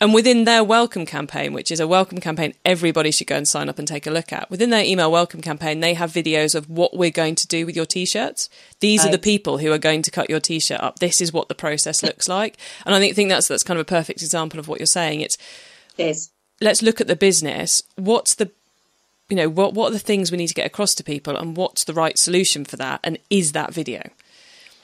And 0.00 0.12
within 0.12 0.44
their 0.44 0.64
welcome 0.64 1.06
campaign, 1.06 1.52
which 1.52 1.70
is 1.70 1.78
a 1.78 1.86
welcome 1.86 2.18
campaign 2.18 2.54
everybody 2.64 3.12
should 3.12 3.28
go 3.28 3.36
and 3.36 3.46
sign 3.46 3.68
up 3.68 3.78
and 3.78 3.86
take 3.86 4.04
a 4.06 4.10
look 4.10 4.32
at, 4.32 4.50
within 4.50 4.70
their 4.70 4.82
email 4.84 5.12
welcome 5.12 5.40
campaign, 5.40 5.78
they 5.78 5.94
have 5.94 6.10
videos 6.10 6.56
of 6.56 6.68
what 6.68 6.96
we're 6.96 7.10
going 7.10 7.36
to 7.36 7.46
do 7.46 7.64
with 7.66 7.76
your 7.76 7.86
t 7.86 8.04
shirts. 8.04 8.48
These 8.80 9.00
right. 9.00 9.08
are 9.08 9.12
the 9.12 9.18
people 9.18 9.58
who 9.58 9.70
are 9.70 9.78
going 9.78 10.02
to 10.02 10.10
cut 10.10 10.28
your 10.28 10.40
t 10.40 10.58
shirt 10.58 10.80
up. 10.80 10.98
This 10.98 11.20
is 11.20 11.32
what 11.32 11.48
the 11.48 11.54
process 11.54 12.02
looks 12.02 12.28
like. 12.28 12.56
And 12.84 12.94
I 12.94 12.98
think, 12.98 13.14
think 13.14 13.28
that's, 13.28 13.46
that's 13.46 13.62
kind 13.62 13.78
of 13.78 13.82
a 13.82 13.88
perfect 13.88 14.22
example 14.22 14.58
of 14.58 14.66
what 14.66 14.80
you're 14.80 14.86
saying. 14.86 15.20
It's, 15.20 15.38
it 15.98 16.08
is. 16.08 16.30
let's 16.60 16.82
look 16.82 17.00
at 17.00 17.06
the 17.06 17.14
business. 17.14 17.82
What's 17.94 18.34
the 18.34 18.50
you 19.28 19.36
know 19.36 19.48
what 19.48 19.74
what 19.74 19.90
are 19.90 19.92
the 19.92 19.98
things 19.98 20.30
we 20.30 20.38
need 20.38 20.48
to 20.48 20.54
get 20.54 20.66
across 20.66 20.94
to 20.96 21.04
people 21.04 21.36
and 21.36 21.56
what's 21.56 21.84
the 21.84 21.94
right 21.94 22.18
solution 22.18 22.64
for 22.64 22.76
that 22.76 23.00
and 23.04 23.18
is 23.30 23.52
that 23.52 23.72
video? 23.72 24.02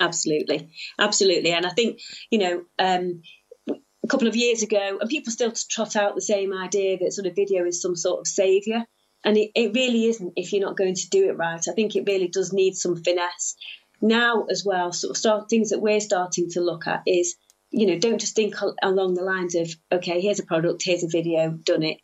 Absolutely. 0.00 0.70
Absolutely. 0.98 1.52
And 1.52 1.66
i 1.66 1.70
think 1.70 2.00
you 2.30 2.38
know 2.38 2.62
um, 2.78 3.22
a 3.68 4.08
couple 4.08 4.28
of 4.28 4.36
years 4.36 4.62
ago 4.62 4.98
and 5.00 5.10
people 5.10 5.32
still 5.32 5.52
trot 5.52 5.96
out 5.96 6.14
the 6.14 6.22
same 6.22 6.52
idea 6.54 6.98
that 6.98 7.12
sort 7.12 7.26
of 7.26 7.36
video 7.36 7.64
is 7.64 7.82
some 7.82 7.96
sort 7.96 8.20
of 8.20 8.26
savior. 8.26 8.84
And 9.24 9.36
it, 9.36 9.50
it 9.54 9.74
really 9.74 10.06
isn't 10.06 10.34
if 10.36 10.52
you're 10.52 10.64
not 10.64 10.76
going 10.76 10.94
to 10.94 11.10
do 11.10 11.28
it 11.28 11.36
right. 11.36 11.60
I 11.68 11.72
think 11.72 11.96
it 11.96 12.06
really 12.06 12.28
does 12.28 12.52
need 12.52 12.74
some 12.74 13.02
finesse. 13.02 13.56
Now 14.00 14.46
as 14.48 14.64
well 14.64 14.92
sort 14.92 15.10
of 15.10 15.16
start 15.16 15.50
things 15.50 15.70
that 15.70 15.80
we're 15.80 16.00
starting 16.00 16.48
to 16.50 16.60
look 16.60 16.86
at 16.86 17.02
is 17.06 17.36
you 17.70 17.86
know 17.86 17.98
don't 17.98 18.20
just 18.20 18.36
think 18.36 18.54
along 18.82 19.14
the 19.14 19.22
lines 19.22 19.54
of 19.54 19.68
okay 19.92 20.20
here's 20.20 20.38
a 20.38 20.44
product 20.44 20.82
here's 20.84 21.04
a 21.04 21.08
video 21.08 21.50
done 21.50 21.82
it 21.82 21.98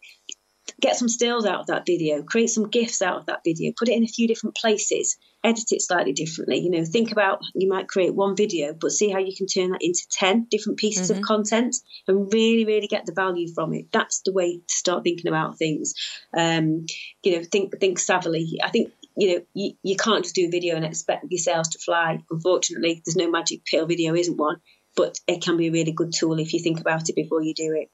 get 0.81 0.97
some 0.97 1.09
stills 1.09 1.47
out 1.47 1.61
of 1.61 1.67
that 1.67 1.87
video, 1.87 2.23
create 2.23 2.51
some 2.51 2.69
gifs 2.69 3.03
out 3.03 3.19
of 3.19 3.27
that 3.27 3.41
video, 3.45 3.73
put 3.77 3.89
it 3.89 3.97
in 3.97 4.05
a 4.05 4.09
few 4.09 4.29
different 4.29 4.57
places, 4.57 5.17
edit 5.43 5.65
it 5.71 5.83
slightly 5.83 6.13
differently. 6.13 6.59
You 6.59 6.71
know, 6.71 6.85
think 6.85 7.13
about 7.13 7.41
you 7.55 7.69
might 7.69 7.89
create 7.89 8.15
one 8.15 8.37
video, 8.37 8.75
but 8.75 8.93
see 8.93 9.11
how 9.11 9.19
you 9.19 9.35
can 9.37 9.47
turn 9.47 9.71
that 9.71 9.83
into 9.83 10.07
10 10.11 10.47
different 10.51 10.79
pieces 10.79 11.11
mm-hmm. 11.11 11.21
of 11.21 11.27
content 11.27 11.77
and 12.09 12.33
really, 12.33 12.65
really 12.65 12.87
get 12.87 13.07
the 13.07 13.13
value 13.13 13.53
from 13.53 13.73
it. 13.75 13.87
That's 13.93 14.21
the 14.21 14.33
way 14.33 14.59
to 14.59 14.75
start 14.75 15.05
thinking 15.05 15.29
about 15.29 15.59
things. 15.59 15.95
Um, 16.37 16.87
you 17.23 17.37
know, 17.37 17.45
think 17.45 17.79
think 17.79 17.99
savvily. 17.99 18.57
I 18.63 18.71
think 18.71 18.93
you 19.17 19.29
know, 19.29 19.45
you, 19.55 19.73
you 19.83 19.97
can't 19.97 20.25
just 20.25 20.35
do 20.35 20.47
a 20.47 20.51
video 20.51 20.77
and 20.77 20.85
expect 20.85 21.27
your 21.31 21.39
sales 21.39 21.69
to 21.69 21.79
fly. 21.79 22.23
Unfortunately, 22.31 23.01
there's 23.05 23.17
no 23.17 23.31
magic 23.31 23.65
pill. 23.65 23.87
Video 23.87 24.15
isn't 24.15 24.37
one, 24.37 24.57
but 24.97 25.19
it 25.29 25.43
can 25.43 25.57
be 25.57 25.69
a 25.69 25.73
really 25.73 25.93
good 25.93 26.13
tool 26.13 26.39
if 26.39 26.53
you 26.53 26.61
think 26.61 26.81
about 26.81 27.09
it 27.09 27.15
before 27.15 27.43
you 27.43 27.55
do 27.55 27.77
it. 27.81 27.91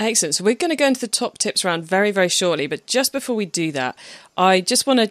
Excellent. 0.00 0.34
So 0.34 0.44
we're 0.44 0.54
going 0.54 0.70
to 0.70 0.76
go 0.76 0.86
into 0.86 1.00
the 1.00 1.06
top 1.06 1.36
tips 1.36 1.62
round 1.62 1.84
very, 1.84 2.10
very 2.10 2.30
shortly. 2.30 2.66
But 2.66 2.86
just 2.86 3.12
before 3.12 3.36
we 3.36 3.44
do 3.44 3.70
that, 3.72 3.96
I 4.36 4.62
just 4.62 4.86
want 4.86 4.98
to 4.98 5.10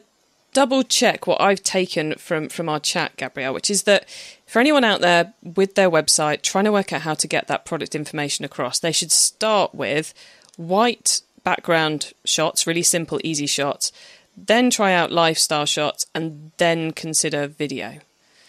double 0.52 0.82
check 0.82 1.28
what 1.28 1.39
I've 1.39 1.62
taken 1.62 2.15
from 2.15 2.49
from 2.49 2.67
our 2.67 2.80
chat, 2.80 3.15
Gabrielle, 3.15 3.54
which 3.54 3.69
is 3.69 3.84
that 3.84 4.10
for 4.47 4.60
anyone 4.60 4.84
out 4.84 4.99
there 4.99 5.34
with 5.43 5.75
their 5.75 5.91
website 5.91 6.41
trying 6.41 6.63
to 6.65 6.71
work 6.71 6.91
out 6.91 7.02
how 7.02 7.13
to 7.13 7.28
get 7.28 7.47
that 7.47 7.65
product 7.65 7.93
information 7.93 8.43
across, 8.43 8.80
they 8.80 8.91
should 8.91 9.12
start 9.12 9.75
with 9.75 10.12
white 10.58 11.21
background 11.43 12.13
shots, 12.25 12.65
really 12.65 12.82
simple, 12.82 13.21
easy 13.23 13.45
shots, 13.45 13.91
then 14.36 14.71
try 14.71 14.91
out 14.91 15.12
lifestyle 15.12 15.67
shots, 15.67 16.08
and 16.15 16.52
then 16.58 16.93
consider 16.93 17.45
video. 17.45 17.99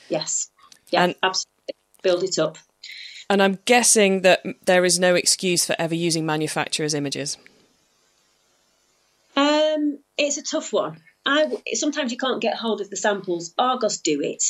Yes. 0.09 0.50
Yeah, 0.88 1.05
and, 1.05 1.14
absolutely. 1.22 1.74
Build 2.03 2.24
it 2.24 2.38
up. 2.38 2.57
And 3.30 3.40
I'm 3.40 3.60
guessing 3.64 4.22
that 4.22 4.42
there 4.66 4.84
is 4.84 4.98
no 4.98 5.14
excuse 5.14 5.64
for 5.64 5.76
ever 5.78 5.94
using 5.94 6.26
manufacturers' 6.26 6.94
images. 6.94 7.38
Um, 9.36 10.00
it's 10.18 10.36
a 10.36 10.42
tough 10.42 10.72
one. 10.72 11.00
I 11.24 11.46
sometimes 11.74 12.10
you 12.10 12.18
can't 12.18 12.40
get 12.40 12.56
hold 12.56 12.80
of 12.80 12.90
the 12.90 12.96
samples. 12.96 13.54
Argos 13.56 13.98
do 13.98 14.20
it. 14.20 14.42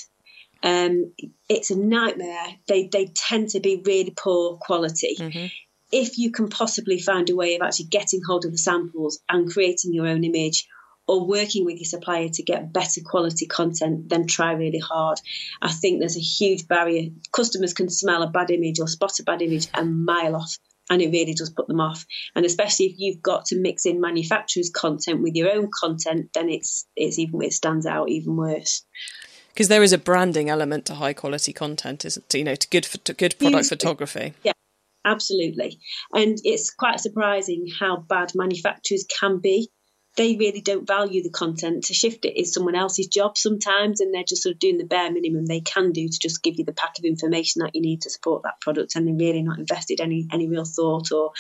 Um, 0.63 1.13
it's 1.47 1.71
a 1.71 1.77
nightmare. 1.79 2.47
They 2.69 2.87
they 2.87 3.13
tend 3.15 3.51
to 3.51 3.61
be 3.61 3.83
really 3.85 4.15
poor 4.17 4.57
quality. 4.57 5.17
Mm-hmm. 5.19 5.47
If 5.93 6.17
you 6.17 6.33
can 6.33 6.49
possibly 6.49 7.01
find 7.01 7.29
a 7.29 7.37
way 7.37 7.57
of 7.57 7.63
actually 7.63 7.87
getting 7.87 8.23
hold 8.27 8.47
of 8.47 8.53
the 8.53 8.59
samples 8.59 9.21
and 9.29 9.53
creating 9.53 9.93
your 9.93 10.07
own 10.07 10.25
image, 10.25 10.67
or 11.07 11.27
working 11.27 11.65
with 11.65 11.77
your 11.77 11.87
supplier 11.87 12.29
to 12.29 12.43
get 12.43 12.73
better 12.73 13.01
quality 13.05 13.47
content, 13.47 14.09
then 14.09 14.27
try 14.27 14.53
really 14.53 14.79
hard. 14.79 15.19
I 15.61 15.73
think 15.73 15.99
there's 15.99 16.17
a 16.17 16.21
huge 16.21 16.69
barrier. 16.69 17.11
Customers 17.33 17.75
can 17.75 17.89
smell 17.89 18.23
a 18.23 18.31
bad 18.31 18.51
image 18.51 18.81
or 18.81 18.87
spot 18.87 19.19
a 19.19 19.25
bad 19.25 19.43
image 19.43 19.67
a 19.75 19.85
mile 19.85 20.37
off. 20.37 20.57
And 20.89 21.01
it 21.01 21.11
really 21.13 21.35
does 21.35 21.51
put 21.51 21.69
them 21.69 21.81
off, 21.81 22.05
and 22.35 22.45
especially 22.45 22.87
if 22.87 22.95
you've 22.99 23.23
got 23.23 23.45
to 23.47 23.61
mix 23.61 23.87
in 23.87 24.01
manufacturers' 24.01 24.71
content 24.71 25.23
with 25.23 25.37
your 25.37 25.49
own 25.49 25.71
content, 25.73 26.31
then 26.35 26.49
it's 26.49 26.85
it's 26.97 27.17
even 27.17 27.41
it 27.43 27.53
stands 27.53 27.87
out 27.87 28.09
even 28.09 28.35
worse 28.35 28.85
because 29.61 29.69
there 29.69 29.83
is 29.83 29.93
a 29.93 29.99
branding 29.99 30.49
element 30.49 30.87
to 30.87 30.95
high 30.95 31.13
quality 31.13 31.53
content, 31.53 32.05
isn't 32.05 32.35
it? 32.35 32.39
you 32.39 32.45
know 32.45 32.55
to 32.55 32.69
good 32.71 32.85
to 33.05 33.15
good 33.15 33.39
product 33.39 33.69
photography. 33.69 34.35
Yeah, 34.43 34.53
absolutely, 35.05 35.79
and 36.13 36.39
it's 36.45 36.71
quite 36.71 36.99
surprising 36.99 37.67
how 37.79 37.99
bad 37.99 38.33
manufacturers 38.35 39.05
can 39.05 39.39
be 39.39 39.71
they 40.17 40.37
really 40.37 40.61
don't 40.61 40.87
value 40.87 41.23
the 41.23 41.31
content. 41.31 41.85
To 41.85 41.95
shift 41.95 42.25
it 42.25 42.39
is 42.39 42.53
someone 42.53 42.75
else's 42.75 43.07
job 43.07 43.39
sometimes, 43.39 44.01
and 44.01 44.13
they're 44.13 44.25
just 44.25 44.43
sort 44.43 44.55
of 44.55 44.59
doing 44.59 44.79
the 44.79 44.85
bare 44.85 45.11
minimum 45.11 45.47
they 45.47 45.61
can 45.61 45.93
do 45.93 46.09
to 46.09 46.19
just 46.21 46.43
give 46.43 46.59
you 46.59 46.65
the 46.65 46.73
pack 46.73 46.99
of 46.99 47.05
information 47.05 47.63
that 47.63 47.75
you 47.75 47.81
need 47.81 48.03
to 48.03 48.11
support 48.11 48.43
that 48.43 48.61
product, 48.61 48.97
and 48.97 49.07
they're 49.07 49.15
really 49.15 49.43
not 49.43 49.59
invested 49.59 50.01
any 50.01 50.27
any 50.33 50.49
real 50.49 50.65
thought 50.65 51.13
or 51.13 51.33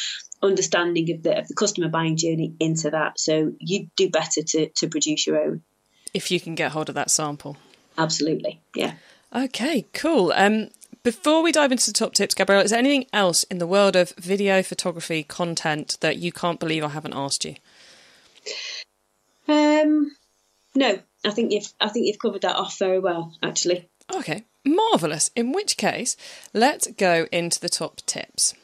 understanding 0.43 1.13
of 1.13 1.23
the 1.23 1.39
of 1.39 1.49
the 1.49 1.55
customer 1.55 1.89
buying 1.89 2.17
journey 2.17 2.55
into 2.61 2.91
that. 2.91 3.19
So 3.19 3.53
you 3.59 3.89
do 3.97 4.09
better 4.09 4.43
to 4.43 4.69
to 4.77 4.89
produce 4.89 5.27
your 5.27 5.41
own 5.41 5.63
if 6.15 6.31
you 6.31 6.41
can 6.41 6.55
get 6.55 6.73
hold 6.73 6.89
of 6.89 6.95
that 6.95 7.11
sample. 7.11 7.57
Absolutely, 7.99 8.61
yeah. 8.75 8.95
Okay, 9.35 9.87
cool. 9.93 10.33
Um, 10.35 10.71
before 11.03 11.43
we 11.43 11.53
dive 11.53 11.73
into 11.73 11.87
the 11.87 11.93
top 11.93 12.15
tips, 12.15 12.35
Gabrielle, 12.35 12.63
is 12.63 12.71
there 12.71 12.79
anything 12.79 13.07
else 13.13 13.45
in 13.45 13.59
the 13.59 13.67
world 13.67 13.97
of 13.97 14.11
video 14.19 14.63
photography 14.63 15.23
content 15.23 15.97
that 16.01 16.19
you 16.19 16.31
can't 16.33 16.61
believe 16.61 16.85
I 16.85 16.89
haven't 16.89 17.15
asked 17.15 17.45
you? 17.45 17.55
Um, 19.49 20.13
no, 20.75 20.99
I 21.25 21.31
think 21.31 21.53
you've 21.53 21.73
I 21.81 21.89
think 21.89 22.07
you've 22.07 22.19
covered 22.19 22.43
that 22.43 22.57
off 22.57 22.79
very 22.79 22.99
well, 22.99 23.35
actually. 23.43 23.89
Okay, 24.15 24.45
marvelous. 24.65 25.31
In 25.37 25.53
which 25.53 25.77
case, 25.77 26.17
let's 26.53 26.89
go 26.93 27.27
into 27.33 27.61
the 27.61 27.69
top 27.69 27.97
tips. 28.07 28.55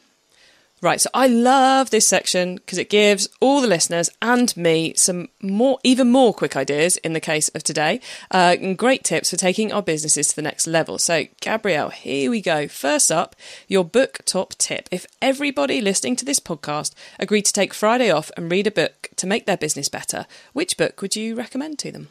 Right, 0.82 1.00
so 1.00 1.08
I 1.14 1.26
love 1.26 1.88
this 1.88 2.06
section 2.06 2.56
because 2.56 2.76
it 2.76 2.90
gives 2.90 3.30
all 3.40 3.62
the 3.62 3.66
listeners 3.66 4.10
and 4.20 4.54
me 4.58 4.92
some 4.94 5.28
more, 5.40 5.78
even 5.82 6.10
more 6.10 6.34
quick 6.34 6.54
ideas 6.54 6.98
in 6.98 7.14
the 7.14 7.20
case 7.20 7.48
of 7.48 7.62
today, 7.62 7.98
uh, 8.30 8.56
and 8.60 8.76
great 8.76 9.02
tips 9.02 9.30
for 9.30 9.36
taking 9.36 9.72
our 9.72 9.82
businesses 9.82 10.28
to 10.28 10.36
the 10.36 10.42
next 10.42 10.66
level. 10.66 10.98
So, 10.98 11.24
Gabrielle, 11.40 11.88
here 11.88 12.30
we 12.30 12.42
go. 12.42 12.68
First 12.68 13.10
up, 13.10 13.34
your 13.68 13.86
book 13.86 14.18
top 14.26 14.54
tip. 14.58 14.86
If 14.92 15.06
everybody 15.22 15.80
listening 15.80 16.14
to 16.16 16.26
this 16.26 16.40
podcast 16.40 16.92
agreed 17.18 17.46
to 17.46 17.54
take 17.54 17.72
Friday 17.72 18.10
off 18.10 18.30
and 18.36 18.52
read 18.52 18.66
a 18.66 18.70
book 18.70 19.08
to 19.16 19.26
make 19.26 19.46
their 19.46 19.56
business 19.56 19.88
better, 19.88 20.26
which 20.52 20.76
book 20.76 21.00
would 21.00 21.16
you 21.16 21.34
recommend 21.34 21.78
to 21.78 21.90
them? 21.90 22.08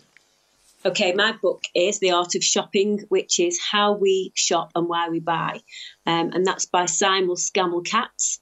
Okay, 0.86 1.14
my 1.14 1.32
book 1.32 1.64
is 1.74 1.98
The 1.98 2.12
Art 2.12 2.36
of 2.36 2.44
Shopping, 2.44 3.02
which 3.10 3.40
is 3.40 3.60
how 3.60 3.94
we 3.94 4.32
shop 4.36 4.70
and 4.76 4.88
why 4.88 5.10
we 5.10 5.20
buy. 5.20 5.62
Um, 6.06 6.30
and 6.32 6.46
that's 6.46 6.68
by 6.68 6.86
Siemon 6.86 7.38
Scamell-Katz. 7.38 8.40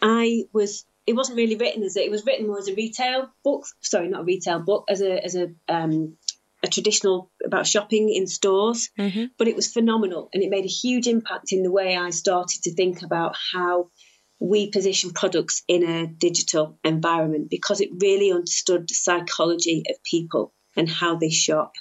I 0.00 0.44
was, 0.54 0.86
it 1.06 1.12
wasn't 1.12 1.36
really 1.36 1.56
written 1.56 1.82
as 1.82 1.98
a, 1.98 2.02
it 2.02 2.10
was 2.10 2.24
written 2.24 2.46
more 2.46 2.58
as 2.58 2.68
a 2.68 2.74
retail 2.74 3.28
book, 3.44 3.66
sorry, 3.82 4.08
not 4.08 4.22
a 4.22 4.24
retail 4.24 4.60
book, 4.60 4.86
as 4.88 5.02
a, 5.02 5.22
as 5.22 5.34
a, 5.34 5.48
um, 5.68 6.16
a 6.62 6.68
traditional 6.68 7.30
about 7.44 7.66
shopping 7.66 8.08
in 8.08 8.26
stores, 8.26 8.88
mm-hmm. 8.98 9.24
but 9.36 9.48
it 9.48 9.56
was 9.56 9.70
phenomenal 9.70 10.30
and 10.32 10.42
it 10.42 10.48
made 10.48 10.64
a 10.64 10.68
huge 10.68 11.06
impact 11.06 11.52
in 11.52 11.62
the 11.62 11.70
way 11.70 11.94
I 11.94 12.08
started 12.08 12.62
to 12.62 12.74
think 12.74 13.02
about 13.02 13.36
how 13.52 13.90
we 14.38 14.70
position 14.70 15.10
products 15.10 15.62
in 15.68 15.86
a 15.86 16.06
digital 16.06 16.78
environment 16.82 17.50
because 17.50 17.82
it 17.82 17.90
really 18.00 18.32
understood 18.32 18.88
the 18.88 18.94
psychology 18.94 19.82
of 19.90 20.02
people 20.02 20.54
and 20.76 20.88
how 20.88 21.16
they 21.16 21.30
shop. 21.30 21.72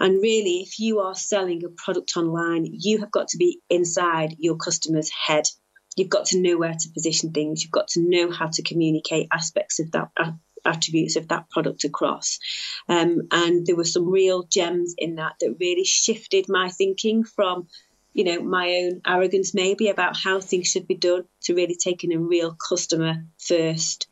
And 0.00 0.22
really, 0.22 0.60
if 0.62 0.78
you 0.80 1.00
are 1.00 1.14
selling 1.14 1.64
a 1.64 1.68
product 1.68 2.12
online, 2.16 2.66
you 2.66 2.98
have 2.98 3.10
got 3.10 3.28
to 3.28 3.38
be 3.38 3.60
inside 3.70 4.36
your 4.38 4.56
customer's 4.56 5.10
head. 5.10 5.44
You've 5.96 6.08
got 6.08 6.26
to 6.26 6.40
know 6.40 6.56
where 6.58 6.74
to 6.74 6.88
position 6.90 7.32
things. 7.32 7.62
You've 7.62 7.70
got 7.70 7.88
to 7.88 8.00
know 8.00 8.30
how 8.30 8.48
to 8.48 8.62
communicate 8.62 9.28
aspects 9.32 9.78
of 9.78 9.92
that 9.92 10.10
attributes 10.64 11.16
of 11.16 11.28
that 11.28 11.50
product 11.50 11.84
across. 11.84 12.38
Um, 12.88 13.28
and 13.30 13.66
there 13.66 13.76
were 13.76 13.84
some 13.84 14.10
real 14.10 14.44
gems 14.44 14.94
in 14.96 15.16
that 15.16 15.34
that 15.40 15.56
really 15.60 15.84
shifted 15.84 16.46
my 16.48 16.70
thinking 16.70 17.24
from, 17.24 17.68
you 18.12 18.24
know, 18.24 18.40
my 18.40 18.82
own 18.82 19.02
arrogance 19.06 19.54
maybe 19.54 19.88
about 19.88 20.16
how 20.16 20.40
things 20.40 20.70
should 20.70 20.86
be 20.86 20.94
done 20.94 21.24
to 21.42 21.54
really 21.54 21.76
taking 21.76 22.12
a 22.12 22.18
real 22.18 22.54
customer 22.54 23.24
first 23.38 24.08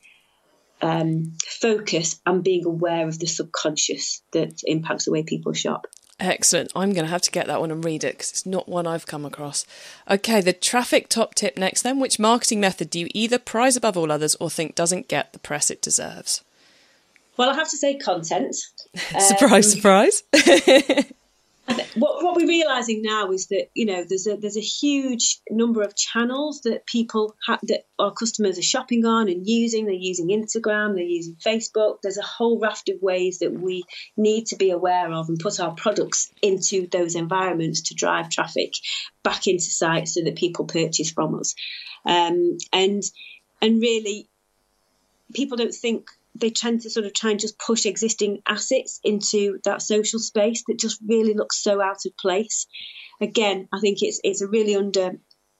um, 0.82 1.36
focus 1.46 2.20
and 2.26 2.42
being 2.42 2.66
aware 2.66 3.06
of 3.06 3.18
the 3.18 3.26
subconscious 3.26 4.22
that 4.32 4.60
impacts 4.64 5.04
the 5.06 5.12
way 5.12 5.22
people 5.22 5.52
shop. 5.52 5.86
Excellent. 6.20 6.70
I'm 6.76 6.92
going 6.92 7.04
to 7.04 7.10
have 7.10 7.22
to 7.22 7.30
get 7.30 7.46
that 7.46 7.60
one 7.60 7.70
and 7.70 7.84
read 7.84 8.04
it 8.04 8.14
because 8.14 8.30
it's 8.30 8.46
not 8.46 8.68
one 8.68 8.86
I've 8.86 9.06
come 9.06 9.24
across. 9.24 9.64
Okay, 10.08 10.40
the 10.40 10.52
traffic 10.52 11.08
top 11.08 11.34
tip 11.34 11.56
next 11.56 11.82
then. 11.82 11.98
Which 11.98 12.18
marketing 12.18 12.60
method 12.60 12.90
do 12.90 13.00
you 13.00 13.08
either 13.12 13.38
prize 13.38 13.76
above 13.76 13.96
all 13.96 14.12
others 14.12 14.36
or 14.36 14.50
think 14.50 14.74
doesn't 14.74 15.08
get 15.08 15.32
the 15.32 15.38
press 15.38 15.70
it 15.70 15.82
deserves? 15.82 16.44
Well, 17.36 17.50
I 17.50 17.54
have 17.54 17.70
to 17.70 17.76
say 17.76 17.96
content. 17.96 18.56
surprise, 19.18 19.74
um, 19.74 19.80
surprise. 19.80 20.22
what, 21.94 22.24
what 22.24 22.36
we're 22.36 22.48
realizing 22.48 23.02
now 23.02 23.30
is 23.30 23.48
that 23.48 23.68
you 23.74 23.86
know 23.86 24.04
there's 24.08 24.26
a 24.26 24.36
there's 24.36 24.56
a 24.56 24.60
huge 24.60 25.40
number 25.50 25.82
of 25.82 25.96
channels 25.96 26.62
that 26.62 26.86
people 26.86 27.36
ha- 27.46 27.58
that 27.64 27.84
our 27.98 28.12
customers 28.12 28.58
are 28.58 28.62
shopping 28.62 29.04
on 29.04 29.28
and 29.28 29.46
using. 29.46 29.84
They're 29.84 29.94
using 29.94 30.28
Instagram, 30.28 30.94
they're 30.94 31.04
using 31.04 31.36
Facebook. 31.36 31.98
There's 32.02 32.18
a 32.18 32.22
whole 32.22 32.58
raft 32.58 32.88
of 32.88 33.00
ways 33.00 33.40
that 33.40 33.52
we 33.52 33.84
need 34.16 34.46
to 34.46 34.56
be 34.56 34.70
aware 34.70 35.12
of 35.12 35.28
and 35.28 35.38
put 35.38 35.60
our 35.60 35.72
products 35.72 36.30
into 36.42 36.86
those 36.88 37.14
environments 37.14 37.82
to 37.82 37.94
drive 37.94 38.30
traffic 38.30 38.72
back 39.22 39.46
into 39.46 39.64
sites 39.64 40.14
so 40.14 40.22
that 40.24 40.36
people 40.36 40.64
purchase 40.64 41.10
from 41.10 41.38
us. 41.38 41.54
Um, 42.04 42.58
and 42.72 43.02
and 43.60 43.80
really, 43.80 44.28
people 45.32 45.56
don't 45.56 45.74
think 45.74 46.10
they 46.34 46.50
tend 46.50 46.82
to 46.82 46.90
sort 46.90 47.06
of 47.06 47.12
try 47.12 47.30
and 47.30 47.40
just 47.40 47.58
push 47.58 47.86
existing 47.86 48.42
assets 48.48 49.00
into 49.04 49.58
that 49.64 49.82
social 49.82 50.18
space 50.18 50.64
that 50.66 50.78
just 50.78 51.00
really 51.06 51.34
looks 51.34 51.62
so 51.62 51.80
out 51.80 52.06
of 52.06 52.16
place. 52.16 52.66
Again, 53.20 53.68
I 53.72 53.80
think 53.80 53.98
it's 54.02 54.20
it's 54.24 54.40
a 54.40 54.48
really 54.48 54.76
under 54.76 55.12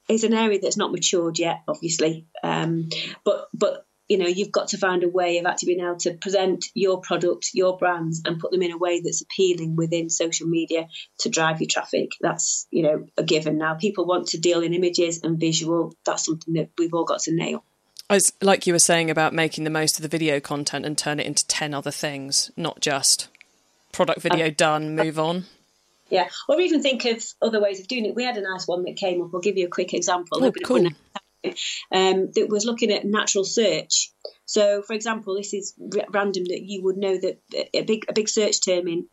it's 0.09 0.25
an 0.25 0.35
area 0.35 0.59
that's 0.61 0.77
not 0.77 0.93
matured 0.93 1.39
yet, 1.39 1.61
obviously. 1.69 2.27
Um, 2.43 2.89
but 3.25 3.49
but 3.55 3.87
you 4.09 4.19
know 4.19 4.27
you've 4.27 4.53
got 4.53 4.69
to 4.69 4.79
find 4.79 5.05
a 5.05 5.09
way 5.09 5.39
of 5.39 5.47
actually 5.47 5.75
being 5.75 5.87
able 5.87 5.97
to 5.97 6.15
present 6.15 6.65
your 6.75 7.01
product, 7.01 7.51
your 7.55 7.77
brands, 7.77 8.23
and 8.25 8.41
put 8.41 8.51
them 8.51 8.63
in 8.63 8.73
a 8.73 8.79
way 8.79 9.01
that's 9.01 9.23
appealing 9.23 9.77
within 9.77 10.11
social 10.11 10.49
media 10.49 10.89
to 11.21 11.29
drive 11.29 11.61
your 11.61 11.69
traffic. 11.71 12.11
That's 12.21 12.67
you 12.71 12.83
know 12.83 13.07
a 13.17 13.23
given 13.23 13.59
now. 13.59 13.75
People 13.75 14.07
want 14.07 14.29
to 14.29 14.41
deal 14.41 14.63
in 14.63 14.75
images 14.75 15.21
and 15.23 15.39
visual. 15.39 15.95
That's 16.05 16.25
something 16.25 16.55
that 16.55 16.71
we've 16.79 16.95
all 16.95 17.05
got 17.05 17.21
to 17.21 17.35
nail. 17.35 17.65
Like 18.41 18.67
you 18.67 18.73
were 18.73 18.79
saying 18.79 19.11
about 19.11 19.33
making 19.33 19.65
the 19.65 19.71
most 19.71 19.97
of 19.97 20.03
the 20.03 20.09
video 20.09 20.41
content 20.41 20.85
and 20.85 20.97
turn 20.97 21.21
it 21.21 21.27
into 21.27 21.47
ten 21.47 21.75
other 21.75 21.91
things, 21.91 22.51
not 22.57 22.81
just 22.81 23.29
product 23.93 24.21
video 24.21 24.49
uh, 24.49 24.53
done, 24.57 24.97
move 24.97 25.19
on. 25.19 25.45
Yeah, 26.11 26.29
or 26.49 26.61
even 26.61 26.83
think 26.83 27.05
of 27.07 27.25
other 27.41 27.61
ways 27.61 27.81
of 27.81 27.89
doing 27.89 28.05
it. 28.05 28.15
We 28.15 28.25
had 28.25 28.37
a 28.37 28.43
nice 28.43 28.69
one 28.69 28.85
that 28.85 28.97
came 28.97 29.23
up. 29.23 29.31
I'll 29.33 29.41
give 29.41 29.57
you 29.57 29.67
a 29.67 29.71
quick 29.71 29.95
example. 29.95 30.45
Oh, 30.45 30.53
cool. 30.65 30.89
Um, 31.91 32.31
that 32.35 32.47
was 32.49 32.65
looking 32.65 32.93
at 32.93 33.05
natural 33.05 33.45
search. 33.45 34.13
So, 34.45 34.83
for 34.83 34.93
example, 34.93 35.37
this 35.37 35.55
is 35.55 35.75
r- 35.81 36.07
random 36.11 36.45
that 36.45 36.63
you 36.63 36.85
would 36.85 36.97
know 36.97 37.19
that 37.19 37.41
a 37.75 37.83
big 37.83 38.05
a 38.09 38.13
big 38.13 38.29
search 38.29 38.65
term 38.65 38.87
in 38.89 39.09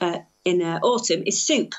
uh, 0.00 0.20
in 0.44 0.62
uh, 0.62 0.80
autumn 0.82 1.22
is 1.26 1.42
soup 1.42 1.74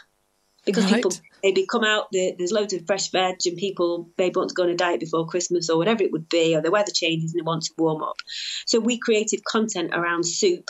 because 0.65 0.85
right. 0.85 0.95
people 0.95 1.11
maybe 1.43 1.65
come 1.65 1.83
out 1.83 2.07
there's 2.11 2.51
loads 2.51 2.73
of 2.73 2.85
fresh 2.85 3.09
veg 3.11 3.37
and 3.45 3.57
people 3.57 4.09
maybe 4.17 4.35
want 4.35 4.49
to 4.49 4.55
go 4.55 4.63
on 4.63 4.69
a 4.69 4.75
diet 4.75 4.99
before 4.99 5.25
christmas 5.27 5.69
or 5.69 5.77
whatever 5.77 6.03
it 6.03 6.11
would 6.11 6.29
be 6.29 6.55
or 6.55 6.61
the 6.61 6.71
weather 6.71 6.91
changes 6.93 7.33
and 7.33 7.39
they 7.39 7.45
want 7.45 7.63
to 7.63 7.73
warm 7.77 8.03
up. 8.03 8.17
So 8.65 8.79
we 8.79 8.99
created 8.99 9.43
content 9.43 9.91
around 9.93 10.25
soup 10.25 10.69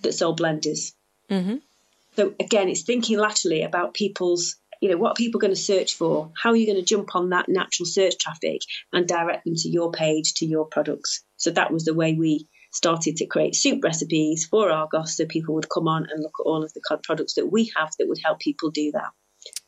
that 0.00 0.12
sold 0.12 0.40
blenders. 0.40 0.92
Mm-hmm. 1.30 1.56
so 2.14 2.34
again 2.38 2.68
it's 2.68 2.82
thinking 2.82 3.18
laterally 3.18 3.62
about 3.62 3.94
people's 3.94 4.56
you 4.80 4.90
know 4.90 4.96
what 4.96 5.12
are 5.12 5.14
people 5.14 5.40
going 5.40 5.54
to 5.54 5.60
search 5.60 5.94
for? 5.94 6.30
How 6.40 6.50
are 6.50 6.56
you 6.56 6.66
going 6.66 6.78
to 6.78 6.84
jump 6.84 7.16
on 7.16 7.30
that 7.30 7.48
natural 7.48 7.86
search 7.86 8.18
traffic 8.18 8.60
and 8.92 9.08
direct 9.08 9.44
them 9.44 9.54
to 9.56 9.68
your 9.68 9.90
page 9.90 10.34
to 10.34 10.46
your 10.46 10.66
products? 10.66 11.24
So 11.36 11.50
that 11.52 11.72
was 11.72 11.84
the 11.86 11.94
way 11.94 12.12
we 12.12 12.46
started 12.72 13.16
to 13.16 13.26
create 13.26 13.54
soup 13.54 13.82
recipes 13.82 14.44
for 14.44 14.70
argos 14.70 15.16
so 15.16 15.24
people 15.24 15.54
would 15.54 15.68
come 15.68 15.88
on 15.88 16.06
and 16.10 16.22
look 16.22 16.34
at 16.38 16.44
all 16.44 16.62
of 16.62 16.72
the 16.74 16.98
products 17.02 17.34
that 17.34 17.50
we 17.50 17.72
have 17.74 17.90
that 17.98 18.06
would 18.06 18.20
help 18.22 18.38
people 18.38 18.70
do 18.70 18.92
that 18.92 19.12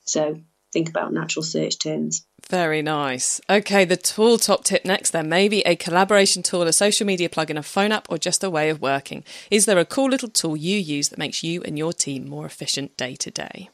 so 0.08 0.40
think 0.72 0.88
about 0.88 1.12
natural 1.12 1.42
search 1.42 1.78
terms. 1.78 2.26
Very 2.48 2.82
nice. 2.82 3.40
Okay, 3.50 3.84
the 3.84 3.96
tool 3.96 4.38
top 4.38 4.64
tip 4.64 4.84
next 4.84 5.10
then. 5.10 5.28
Maybe 5.28 5.60
a 5.60 5.76
collaboration 5.76 6.42
tool, 6.42 6.62
a 6.62 6.72
social 6.72 7.06
media 7.06 7.28
plugin, 7.28 7.58
a 7.58 7.62
phone 7.62 7.92
app, 7.92 8.10
or 8.10 8.18
just 8.18 8.42
a 8.42 8.50
way 8.50 8.70
of 8.70 8.80
working. 8.80 9.24
Is 9.50 9.66
there 9.66 9.78
a 9.78 9.84
cool 9.84 10.08
little 10.08 10.28
tool 10.28 10.56
you 10.56 10.78
use 10.78 11.10
that 11.10 11.18
makes 11.18 11.42
you 11.42 11.62
and 11.62 11.78
your 11.78 11.92
team 11.92 12.28
more 12.28 12.46
efficient 12.46 12.96
day 12.96 13.16
to 13.16 13.30
day? 13.30 13.68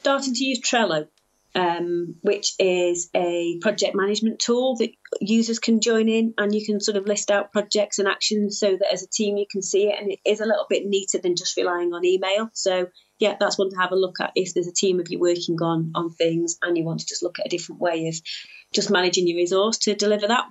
Starting 0.00 0.34
to 0.34 0.44
use 0.44 0.60
Trello, 0.60 1.06
um, 1.54 2.16
which 2.22 2.54
is 2.58 3.08
a 3.14 3.58
project 3.60 3.94
management 3.94 4.38
tool 4.40 4.76
that 4.76 4.90
users 5.20 5.58
can 5.58 5.80
join 5.80 6.08
in 6.08 6.34
and 6.38 6.54
you 6.54 6.64
can 6.64 6.80
sort 6.80 6.96
of 6.96 7.06
list 7.06 7.30
out 7.30 7.52
projects 7.52 7.98
and 7.98 8.08
actions 8.08 8.58
so 8.58 8.76
that 8.76 8.92
as 8.92 9.02
a 9.02 9.08
team 9.08 9.36
you 9.36 9.46
can 9.50 9.62
see 9.62 9.88
it 9.88 10.00
and 10.00 10.10
it 10.10 10.18
is 10.24 10.40
a 10.40 10.46
little 10.46 10.66
bit 10.68 10.86
neater 10.86 11.18
than 11.18 11.36
just 11.36 11.56
relying 11.56 11.92
on 11.92 12.04
email. 12.04 12.50
So 12.52 12.88
yeah, 13.18 13.36
that's 13.38 13.58
one 13.58 13.70
to 13.70 13.76
have 13.76 13.92
a 13.92 13.96
look 13.96 14.20
at 14.20 14.32
if 14.34 14.54
there's 14.54 14.68
a 14.68 14.72
team 14.72 15.00
of 15.00 15.10
you 15.10 15.18
working 15.18 15.60
on 15.62 15.92
on 15.94 16.10
things 16.10 16.58
and 16.62 16.76
you 16.76 16.84
want 16.84 17.00
to 17.00 17.06
just 17.06 17.22
look 17.22 17.38
at 17.38 17.46
a 17.46 17.48
different 17.48 17.80
way 17.80 18.08
of 18.08 18.14
just 18.72 18.90
managing 18.90 19.26
your 19.26 19.36
resource 19.36 19.78
to 19.78 19.94
deliver 19.94 20.28
that. 20.28 20.46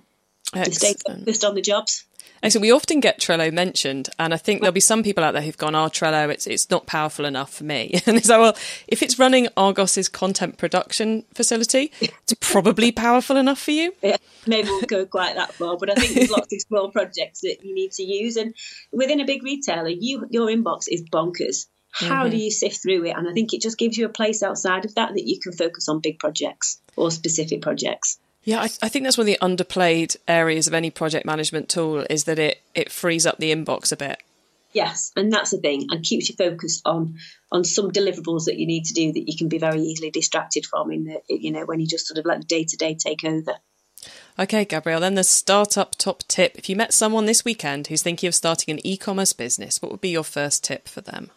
Excellent. 0.53 0.73
To 0.73 0.80
stay 0.80 0.93
focused 1.06 1.43
on 1.43 1.56
the 1.56 1.62
jobs. 1.62 2.06
And 2.43 2.53
so 2.53 2.60
We 2.60 2.71
often 2.71 2.99
get 2.99 3.19
Trello 3.19 3.51
mentioned, 3.51 4.10
and 4.19 4.34
I 4.34 4.38
think 4.38 4.62
there'll 4.62 4.71
be 4.73 4.80
some 4.80 5.03
people 5.03 5.23
out 5.23 5.32
there 5.32 5.41
who've 5.41 5.58
gone, 5.58 5.75
"Oh, 5.75 5.88
Trello, 5.88 6.30
it's 6.30 6.45
it's 6.45 6.69
not 6.69 6.86
powerful 6.86 7.25
enough 7.25 7.53
for 7.53 7.63
me." 7.63 7.99
And 8.08 8.23
so, 8.23 8.39
well, 8.39 8.58
if 8.88 9.03
it's 9.03 9.19
running 9.19 9.47
Argos's 9.58 10.08
content 10.08 10.58
production 10.58 11.25
facility, 11.34 11.91
it's 11.99 12.34
probably 12.39 12.91
powerful 12.91 13.38
enough 13.38 13.60
for 13.60 13.71
you. 13.71 13.93
Yeah, 14.01 14.17
maybe 14.45 14.69
we'll 14.69 14.82
go 14.82 15.06
quite 15.06 15.36
that 15.36 15.53
far, 15.53 15.77
but 15.77 15.89
I 15.89 15.95
think 15.95 16.13
there's 16.13 16.30
lots 16.30 16.53
of 16.53 16.62
small 16.62 16.89
projects 16.89 17.41
that 17.41 17.58
you 17.63 17.73
need 17.73 17.91
to 17.93 18.03
use, 18.03 18.38
and 18.38 18.53
within 18.91 19.19
a 19.19 19.25
big 19.25 19.43
retailer, 19.43 19.89
you 19.89 20.27
your 20.30 20.47
inbox 20.47 20.84
is 20.89 21.03
bonkers. 21.03 21.65
How 22.00 22.24
mm-hmm. 22.24 22.32
do 22.32 22.38
you 22.38 22.52
sift 22.52 22.84
through 22.84 23.06
it? 23.06 23.16
And 23.18 23.28
I 23.28 23.34
think 23.34 23.54
it 23.54 23.62
just 23.62 23.78
gives 23.78 23.98
you 23.98 24.06
a 24.06 24.10
place 24.10 24.44
outside 24.44 24.86
of 24.86 24.94
that 24.96 25.14
that 25.14 25.28
you 25.28 25.40
can 25.40 25.52
focus 25.52 25.90
on 25.90 26.00
big 26.00 26.20
projects 26.20 26.80
or 26.96 27.10
specific 27.10 27.64
projects. 27.64 28.20
Yeah, 28.44 28.62
I, 28.62 28.68
th- 28.68 28.80
I, 28.84 28.90
think 28.90 29.04
that's 29.04 29.18
one 29.18 29.28
of 29.28 29.34
the 29.34 29.40
underplayed 29.42 30.16
areas 30.28 30.68
of 30.68 30.74
any 30.74 30.92
project 30.92 31.26
management 31.26 31.70
tool 31.70 32.06
is 32.10 32.26
that 32.26 32.40
it 32.40 32.62
it 32.76 32.92
frees 32.92 33.26
up 33.26 33.40
the 33.40 33.54
inbox 33.54 33.92
a 33.92 33.98
bit. 33.98 34.22
Yes, 34.74 35.12
and 35.16 35.34
that's 35.34 35.52
the 35.52 35.58
thing, 35.58 35.88
and 35.90 36.04
keeps 36.04 36.30
you 36.30 36.36
focused 36.36 36.84
on 36.86 37.16
on 37.52 37.64
some 37.64 37.92
deliverables 37.92 38.46
that 38.46 38.58
you 38.58 38.68
need 38.68 38.86
to 38.86 38.94
do 38.94 39.12
that 39.14 39.28
you 39.28 39.36
can 39.36 39.50
be 39.50 39.58
very 39.58 39.82
easily 39.82 40.12
distracted 40.12 40.66
from 40.66 40.92
in 40.92 41.06
the 41.06 41.22
you 41.28 41.52
know 41.52 41.66
when 41.66 41.80
you 41.80 41.88
just 41.88 42.06
sort 42.06 42.20
of 42.20 42.26
let 42.26 42.42
the 42.42 42.46
day 42.46 42.64
to 42.64 42.78
day 42.78 42.94
take 42.94 43.24
over. 43.24 43.54
Okay, 44.38 44.66
Gabrielle, 44.66 45.00
then 45.00 45.16
the 45.16 45.24
startup 45.24 45.96
top 45.96 46.24
tip. 46.28 46.58
If 46.58 46.70
you 46.70 46.76
met 46.76 46.94
someone 46.94 47.26
this 47.26 47.44
weekend 47.44 47.88
who's 47.88 48.04
thinking 48.04 48.28
of 48.28 48.36
starting 48.36 48.72
an 48.72 48.86
e 48.86 48.98
commerce 48.98 49.34
business, 49.34 49.82
what 49.82 49.92
would 49.92 50.02
be 50.02 50.10
your 50.10 50.24
first 50.24 50.64
tip 50.64 50.88
for 50.88 51.02
them? 51.02 51.32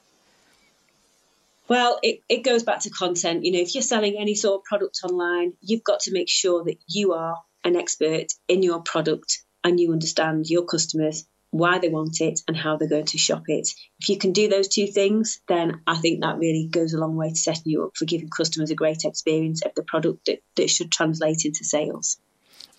Well, 1.71 2.01
it, 2.03 2.23
it 2.29 2.43
goes 2.43 2.65
back 2.65 2.81
to 2.81 2.91
content. 2.91 3.45
You 3.45 3.53
know, 3.53 3.61
if 3.61 3.77
you're 3.77 3.83
selling 3.83 4.17
any 4.19 4.35
sort 4.35 4.61
of 4.61 4.65
product 4.65 4.99
online, 5.05 5.53
you've 5.61 5.85
got 5.85 6.01
to 6.01 6.13
make 6.13 6.29
sure 6.29 6.65
that 6.65 6.79
you 6.89 7.13
are 7.13 7.37
an 7.63 7.77
expert 7.77 8.27
in 8.49 8.65
your 8.65 8.83
product 8.83 9.45
and 9.63 9.79
you 9.79 9.93
understand 9.93 10.47
your 10.49 10.65
customers, 10.65 11.27
why 11.51 11.79
they 11.79 11.89
want 11.89 12.21
it, 12.21 12.41
and 12.49 12.57
how 12.57 12.77
they're 12.77 12.89
going 12.89 13.05
to 13.05 13.19
shop 13.19 13.45
it. 13.47 13.69
If 14.01 14.09
you 14.09 14.19
can 14.19 14.33
do 14.33 14.49
those 14.49 14.67
two 14.67 14.89
things, 14.89 15.43
then 15.47 15.81
I 15.87 15.97
think 15.99 16.23
that 16.23 16.39
really 16.39 16.67
goes 16.69 16.93
a 16.93 16.99
long 16.99 17.15
way 17.15 17.29
to 17.29 17.37
setting 17.37 17.63
you 17.67 17.85
up 17.85 17.93
for 17.97 18.05
giving 18.05 18.31
customers 18.31 18.73
a 18.73 18.75
great 18.75 19.05
experience 19.05 19.63
of 19.65 19.71
the 19.77 19.85
product 19.85 20.27
that, 20.27 20.43
that 20.57 20.71
should 20.71 20.91
translate 20.91 21.45
into 21.45 21.63
sales. 21.63 22.19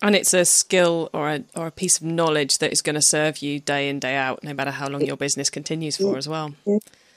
And 0.02 0.14
it's 0.14 0.34
a 0.34 0.44
skill 0.44 1.08
or 1.14 1.30
a, 1.30 1.44
or 1.56 1.68
a 1.68 1.70
piece 1.70 1.96
of 1.96 2.02
knowledge 2.02 2.58
that 2.58 2.72
is 2.72 2.82
going 2.82 2.96
to 2.96 3.02
serve 3.02 3.38
you 3.38 3.58
day 3.58 3.88
in, 3.88 4.00
day 4.00 4.16
out, 4.16 4.44
no 4.44 4.52
matter 4.52 4.70
how 4.70 4.88
long 4.88 5.00
your 5.00 5.16
business 5.16 5.48
continues 5.48 5.96
for 5.96 6.18
as 6.18 6.28
well 6.28 6.52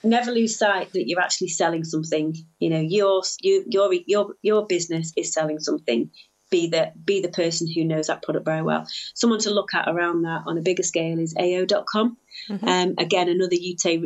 never 0.05 0.31
lose 0.31 0.57
sight 0.57 0.91
that 0.93 1.07
you're 1.07 1.19
actually 1.19 1.49
selling 1.49 1.83
something. 1.83 2.35
You 2.59 2.69
know, 2.69 2.79
your 2.79 3.23
you, 3.41 3.65
your 3.67 3.93
your 3.93 4.35
your 4.41 4.65
business 4.65 5.11
is 5.15 5.33
selling 5.33 5.59
something. 5.59 6.11
Be 6.51 6.67
the 6.67 6.93
be 7.03 7.21
the 7.21 7.29
person 7.29 7.67
who 7.71 7.83
knows 7.83 8.07
that 8.07 8.21
product 8.21 8.45
very 8.45 8.61
well. 8.61 8.87
Someone 9.15 9.39
to 9.39 9.53
look 9.53 9.73
at 9.73 9.89
around 9.89 10.23
that 10.23 10.43
on 10.45 10.57
a 10.57 10.61
bigger 10.61 10.83
scale 10.83 11.19
is 11.19 11.35
AO.com. 11.37 12.17
Mm-hmm. 12.49 12.67
Um, 12.67 12.93
again, 12.97 13.29
another 13.29 13.55
UK, 13.55 14.03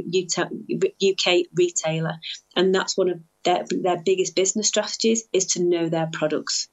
UK 1.03 1.45
retailer, 1.53 2.15
and 2.55 2.73
that's 2.73 2.97
one 2.97 3.09
of 3.09 3.19
their 3.43 3.65
their 3.69 4.01
biggest 4.03 4.35
business 4.35 4.67
strategies 4.67 5.23
is 5.33 5.47
to 5.47 5.63
know 5.63 5.89
their 5.89 6.09
products 6.11 6.69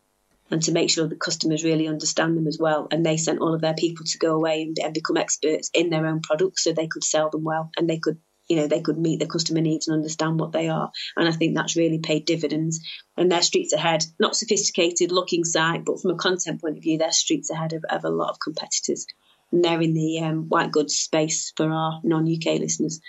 and 0.51 0.63
to 0.63 0.73
make 0.73 0.91
sure 0.91 1.09
the 1.09 1.17
customers 1.17 1.65
really 1.65 1.89
understand 1.89 2.37
them 2.37 2.47
as 2.47 2.59
well. 2.59 2.87
And 2.91 3.05
they 3.05 3.17
sent 3.17 3.41
all 3.41 3.55
of 3.55 3.61
their 3.61 3.75
people 3.75 4.05
to 4.07 4.19
go 4.19 4.35
away 4.35 4.63
and, 4.63 4.77
and, 4.83 4.95
become 4.95 5.17
experts 5.17 5.71
in 5.75 5.91
their 5.91 6.07
own 6.07 6.21
products 6.21 6.65
so 6.65 6.73
they 6.73 6.87
could 6.87 7.05
sell 7.05 7.31
them 7.31 7.43
well 7.43 7.71
and 7.77 7.89
they 7.89 7.99
could 7.99 8.19
you 8.49 8.57
know 8.57 8.67
they 8.67 8.81
could 8.81 8.99
meet 8.99 9.21
the 9.21 9.27
customer 9.27 9.61
needs 9.61 9.89
and 9.89 9.95
understand 9.95 10.39
what 10.39 10.53
they 10.53 10.69
are. 10.69 10.91
And 11.17 11.29
i 11.29 11.33
think 11.33 11.55
that's 11.55 11.77
really 11.77 11.99
paid 11.99 12.27
dividends. 12.27 12.81
And 13.17 13.31
their 13.31 13.43
streets 13.43 13.73
ahead 13.73 14.05
not 14.19 14.37
sophisticated 14.37 15.13
looking 15.13 15.45
site 15.45 15.85
but 15.85 16.01
from 16.01 16.13
a 16.13 16.17
content 16.17 16.61
point 16.61 16.77
of 16.77 16.83
view 16.83 16.99
they're 16.99 17.13
streets 17.13 17.51
ahead 17.51 17.73
of, 17.73 17.85
of 17.89 18.05
a 18.05 18.11
lot 18.11 18.31
of 18.31 18.41
competitors. 18.41 19.07
And 19.53 19.65
they're 19.65 19.81
in 19.81 19.95
the 19.95 20.21
um, 20.21 20.49
white 20.49 20.73
goods 20.73 20.97
space 20.97 21.53
for 21.57 21.71
our 21.71 22.01
non-uk 22.03 22.45
listeners 22.45 23.01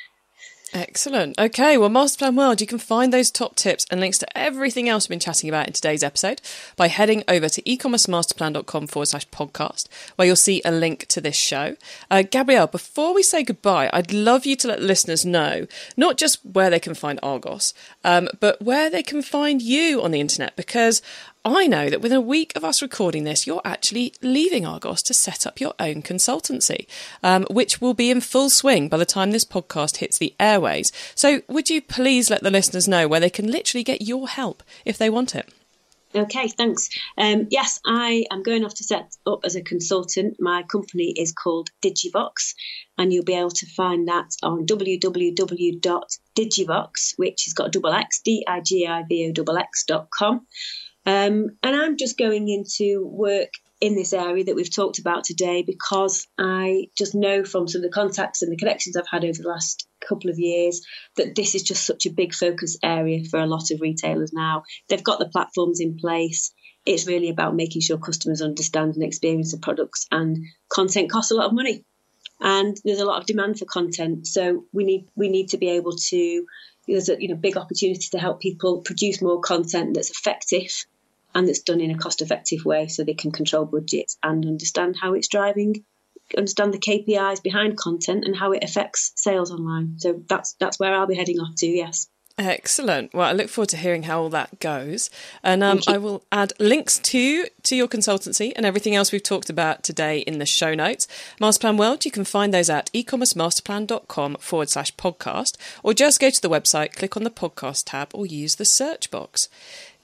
Excellent. 0.73 1.39
Okay, 1.39 1.77
well, 1.77 1.89
Masterplan 1.89 2.35
World, 2.35 2.59
you 2.59 2.67
can 2.67 2.77
find 2.77 3.13
those 3.13 3.31
top 3.31 3.55
tips 3.55 3.85
and 3.89 3.99
links 3.99 4.17
to 4.17 4.37
everything 4.37 4.89
else 4.89 5.05
we've 5.05 5.11
been 5.11 5.19
chatting 5.19 5.49
about 5.49 5.67
in 5.67 5.73
today's 5.73 6.03
episode 6.03 6.41
by 6.75 6.87
heading 6.87 7.23
over 7.27 7.47
to 7.47 7.61
ecommercemasterplan.com 7.61 8.87
forward 8.87 9.07
slash 9.07 9.27
podcast, 9.29 9.87
where 10.15 10.25
you'll 10.25 10.35
see 10.35 10.61
a 10.65 10.71
link 10.71 11.05
to 11.07 11.21
this 11.21 11.35
show. 11.35 11.75
Uh, 12.11 12.23
Gabrielle, 12.29 12.67
before 12.67 13.13
we 13.13 13.23
say 13.23 13.43
goodbye, 13.43 13.89
I'd 13.93 14.11
love 14.11 14.45
you 14.45 14.55
to 14.57 14.67
let 14.67 14.81
listeners 14.81 15.25
know 15.25 15.67
not 15.95 16.17
just 16.17 16.39
where 16.45 16.69
they 16.69 16.79
can 16.79 16.93
find 16.93 17.19
Argos, 17.23 17.73
um, 18.03 18.27
but 18.39 18.61
where 18.61 18.89
they 18.89 19.03
can 19.03 19.21
find 19.21 19.61
you 19.61 20.01
on 20.01 20.11
the 20.11 20.19
internet, 20.19 20.55
because 20.55 21.01
I 21.47 21.67
know 21.67 21.89
that 21.89 22.01
within 22.01 22.17
a 22.17 22.21
week 22.21 22.51
of 22.55 22.65
us 22.65 22.81
recording 22.81 23.23
this, 23.23 23.47
you're 23.47 23.61
actually 23.63 24.13
leaving 24.21 24.65
Argos 24.65 25.01
to 25.03 25.13
set 25.13 25.47
up 25.47 25.61
your 25.61 25.73
own 25.79 26.01
consultancy, 26.01 26.87
um, 27.23 27.45
which 27.49 27.79
will 27.79 27.93
be 27.93 28.11
in 28.11 28.21
full 28.21 28.49
swing 28.49 28.89
by 28.89 28.97
the 28.97 29.05
time 29.05 29.31
this 29.31 29.45
podcast 29.45 29.97
hits 29.97 30.17
the 30.17 30.35
airways. 30.39 30.91
So, 31.15 31.41
would 31.47 31.69
you 31.69 31.81
please 31.81 32.29
let 32.29 32.43
the 32.43 32.51
listeners 32.51 32.87
know 32.87 33.07
where 33.07 33.19
they 33.19 33.29
can 33.29 33.49
literally 33.49 33.83
get 33.83 34.01
your 34.01 34.27
help 34.27 34.63
if 34.83 34.97
they 34.97 35.09
want 35.09 35.35
it? 35.35 35.49
Okay, 36.15 36.47
thanks. 36.47 36.89
Um, 37.17 37.47
yes, 37.51 37.81
I 37.85 38.25
am 38.31 38.41
going 38.41 38.63
off 38.65 38.73
to 38.75 38.83
set 38.83 39.15
up 39.25 39.41
as 39.43 39.55
a 39.55 39.61
consultant. 39.61 40.37
My 40.39 40.63
company 40.63 41.13
is 41.15 41.33
called 41.33 41.69
Digivoxx, 41.83 42.55
and 42.97 43.13
you'll 43.13 43.25
be 43.25 43.35
able 43.35 43.51
to 43.51 43.67
find 43.67 44.07
that 44.07 44.31
on 44.41 44.65
www.digivoxx, 44.65 47.13
which 47.17 47.43
has 47.45 47.53
got 47.53 47.71
double 47.71 47.91
X, 47.91 48.21
D 48.23 48.43
I 48.47 48.61
G 48.61 48.87
I 48.87 49.03
V 49.07 49.27
O 49.29 49.33
double 49.33 49.57
X 49.57 49.83
dot 49.85 50.07
com. 50.17 50.47
Um, 51.07 51.51
and 51.63 51.73
I'm 51.73 51.95
just 51.95 52.17
going 52.17 52.49
into 52.49 53.07
work 53.07 53.47
in 53.79 53.95
this 53.95 54.11
area 54.11 54.43
that 54.43 54.55
we've 54.55 54.73
talked 54.73 54.99
about 54.99 55.23
today 55.23 55.63
because 55.65 56.27
I 56.37 56.87
just 56.97 57.15
know 57.15 57.45
from 57.45 57.69
some 57.69 57.79
of 57.79 57.83
the 57.83 57.93
contacts 57.93 58.41
and 58.41 58.51
the 58.51 58.57
connections 58.57 58.97
I've 58.97 59.07
had 59.09 59.23
over 59.23 59.41
the 59.41 59.47
last 59.47 59.87
couple 60.05 60.29
of 60.29 60.37
years 60.37 60.81
that 61.15 61.33
this 61.33 61.55
is 61.55 61.63
just 61.63 61.85
such 61.85 62.07
a 62.07 62.11
big 62.11 62.33
focus 62.33 62.75
area 62.83 63.23
for 63.23 63.39
a 63.39 63.45
lot 63.45 63.71
of 63.71 63.79
retailers 63.79 64.33
now. 64.33 64.63
They've 64.89 65.03
got 65.03 65.19
the 65.19 65.29
platforms 65.29 65.79
in 65.79 65.95
place. 65.95 66.51
It's 66.85 67.07
really 67.07 67.29
about 67.29 67.55
making 67.55 67.83
sure 67.83 67.97
customers 67.97 68.41
understand 68.41 68.95
and 68.95 69.03
experience 69.03 69.53
the 69.53 69.59
products, 69.59 70.07
and 70.11 70.37
content 70.67 71.09
costs 71.09 71.31
a 71.31 71.35
lot 71.35 71.47
of 71.47 71.53
money. 71.53 71.85
And 72.41 72.75
there's 72.83 72.99
a 72.99 73.05
lot 73.05 73.21
of 73.21 73.27
demand 73.27 73.59
for 73.59 73.65
content, 73.65 74.27
so 74.27 74.65
we 74.73 74.83
need 74.83 75.07
we 75.15 75.29
need 75.29 75.49
to 75.49 75.57
be 75.57 75.69
able 75.69 75.95
to. 75.95 76.45
There's 76.85 77.07
a 77.07 77.15
you 77.17 77.29
know 77.29 77.35
big 77.35 77.55
opportunity 77.55 78.07
to 78.11 78.19
help 78.19 78.41
people 78.41 78.81
produce 78.81 79.21
more 79.21 79.39
content 79.39 79.93
that's 79.93 80.11
effective 80.11 80.85
and 81.37 81.47
that's 81.47 81.61
done 81.61 81.79
in 81.79 81.91
a 81.91 81.97
cost 81.97 82.21
effective 82.21 82.65
way 82.65 82.87
so 82.87 83.03
they 83.03 83.13
can 83.13 83.31
control 83.31 83.65
budgets 83.65 84.17
and 84.23 84.45
understand 84.45 84.97
how 84.99 85.13
it's 85.13 85.27
driving 85.27 85.85
understand 86.35 86.73
the 86.73 86.79
KPIs 86.79 87.41
behind 87.41 87.77
content 87.77 88.25
and 88.25 88.35
how 88.35 88.51
it 88.51 88.63
affects 88.63 89.13
sales 89.15 89.49
online. 89.49 89.99
So 89.99 90.21
that's 90.27 90.55
that's 90.59 90.79
where 90.79 90.93
I'll 90.93 91.07
be 91.07 91.15
heading 91.15 91.39
off 91.39 91.55
to. 91.59 91.67
Yes. 91.67 92.07
Excellent. 92.39 93.15
Well, 93.15 93.27
I 93.27 93.31
look 93.31 93.49
forward 93.49 93.69
to 93.69 93.77
hearing 93.77 94.03
how 94.03 94.21
all 94.21 94.29
that 94.29 94.59
goes, 94.59 95.09
and 95.41 95.63
um, 95.63 95.81
I 95.87 95.97
will 95.97 96.23
add 96.31 96.53
links 96.59 96.99
to 96.99 97.47
to 97.63 97.75
your 97.75 97.87
consultancy 97.87 98.53
and 98.55 98.63
everything 98.63 98.93
else 98.93 99.11
we've 99.11 99.23
talked 99.23 99.49
about 99.49 99.81
today 99.81 100.19
in 100.19 100.37
the 100.37 100.45
show 100.45 100.75
notes. 100.75 101.07
Masterplan 101.41 101.79
World, 101.79 102.05
you 102.05 102.11
can 102.11 102.25
find 102.25 102.53
those 102.53 102.69
at 102.69 102.91
ecommercemasterplan.com 102.93 104.35
forward 104.35 104.69
slash 104.69 104.95
podcast, 104.97 105.57
or 105.81 105.95
just 105.95 106.19
go 106.19 106.29
to 106.29 106.41
the 106.41 106.49
website, 106.49 106.93
click 106.93 107.17
on 107.17 107.23
the 107.23 107.31
podcast 107.31 107.85
tab, 107.87 108.11
or 108.13 108.27
use 108.27 108.55
the 108.57 108.65
search 108.65 109.09
box. 109.09 109.49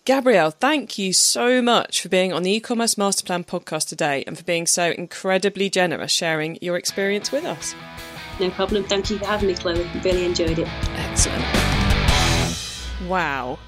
Gabrielle, 0.05 0.51
thank 0.51 0.97
you 0.97 1.13
so 1.13 1.61
much 1.61 2.01
for 2.01 2.09
being 2.09 2.33
on 2.33 2.43
the 2.43 2.51
e-commerce 2.51 2.95
masterplan 2.95 3.45
podcast 3.45 3.87
today 3.87 4.21
and 4.27 4.37
for 4.37 4.43
being 4.43 4.67
so 4.67 4.91
incredibly 4.91 5.69
generous 5.69 6.11
sharing 6.11 6.57
your 6.61 6.75
experience 6.75 7.31
with 7.31 7.45
us. 7.45 7.73
No 8.37 8.49
problem. 8.49 8.83
Thank 8.83 9.09
you 9.09 9.17
for 9.17 9.25
having 9.25 9.47
me, 9.47 9.55
Chloe. 9.55 9.89
Really 10.03 10.25
enjoyed 10.25 10.59
it. 10.59 10.67
Excellent. 10.97 11.45
Wow. 13.07 13.59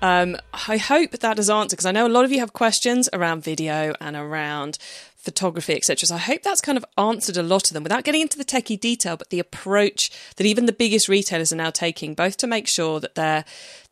Um, 0.00 0.38
I 0.66 0.78
hope 0.78 1.10
that 1.10 1.36
has 1.36 1.50
answered 1.50 1.76
because 1.76 1.84
I 1.86 1.92
know 1.92 2.06
a 2.06 2.08
lot 2.08 2.24
of 2.24 2.32
you 2.32 2.40
have 2.40 2.54
questions 2.54 3.10
around 3.12 3.44
video 3.44 3.92
and 4.00 4.16
around 4.16 4.78
photography, 5.22 5.74
etc. 5.74 6.06
So 6.06 6.16
I 6.16 6.18
hope 6.18 6.42
that's 6.42 6.60
kind 6.60 6.76
of 6.76 6.84
answered 6.98 7.36
a 7.36 7.42
lot 7.42 7.68
of 7.68 7.74
them 7.74 7.84
without 7.84 8.04
getting 8.04 8.20
into 8.20 8.36
the 8.36 8.44
techie 8.44 8.78
detail, 8.78 9.16
but 9.16 9.30
the 9.30 9.38
approach 9.38 10.10
that 10.36 10.46
even 10.46 10.66
the 10.66 10.72
biggest 10.72 11.08
retailers 11.08 11.52
are 11.52 11.56
now 11.56 11.70
taking, 11.70 12.14
both 12.14 12.36
to 12.38 12.46
make 12.46 12.66
sure 12.66 13.00
that 13.00 13.14
their 13.14 13.44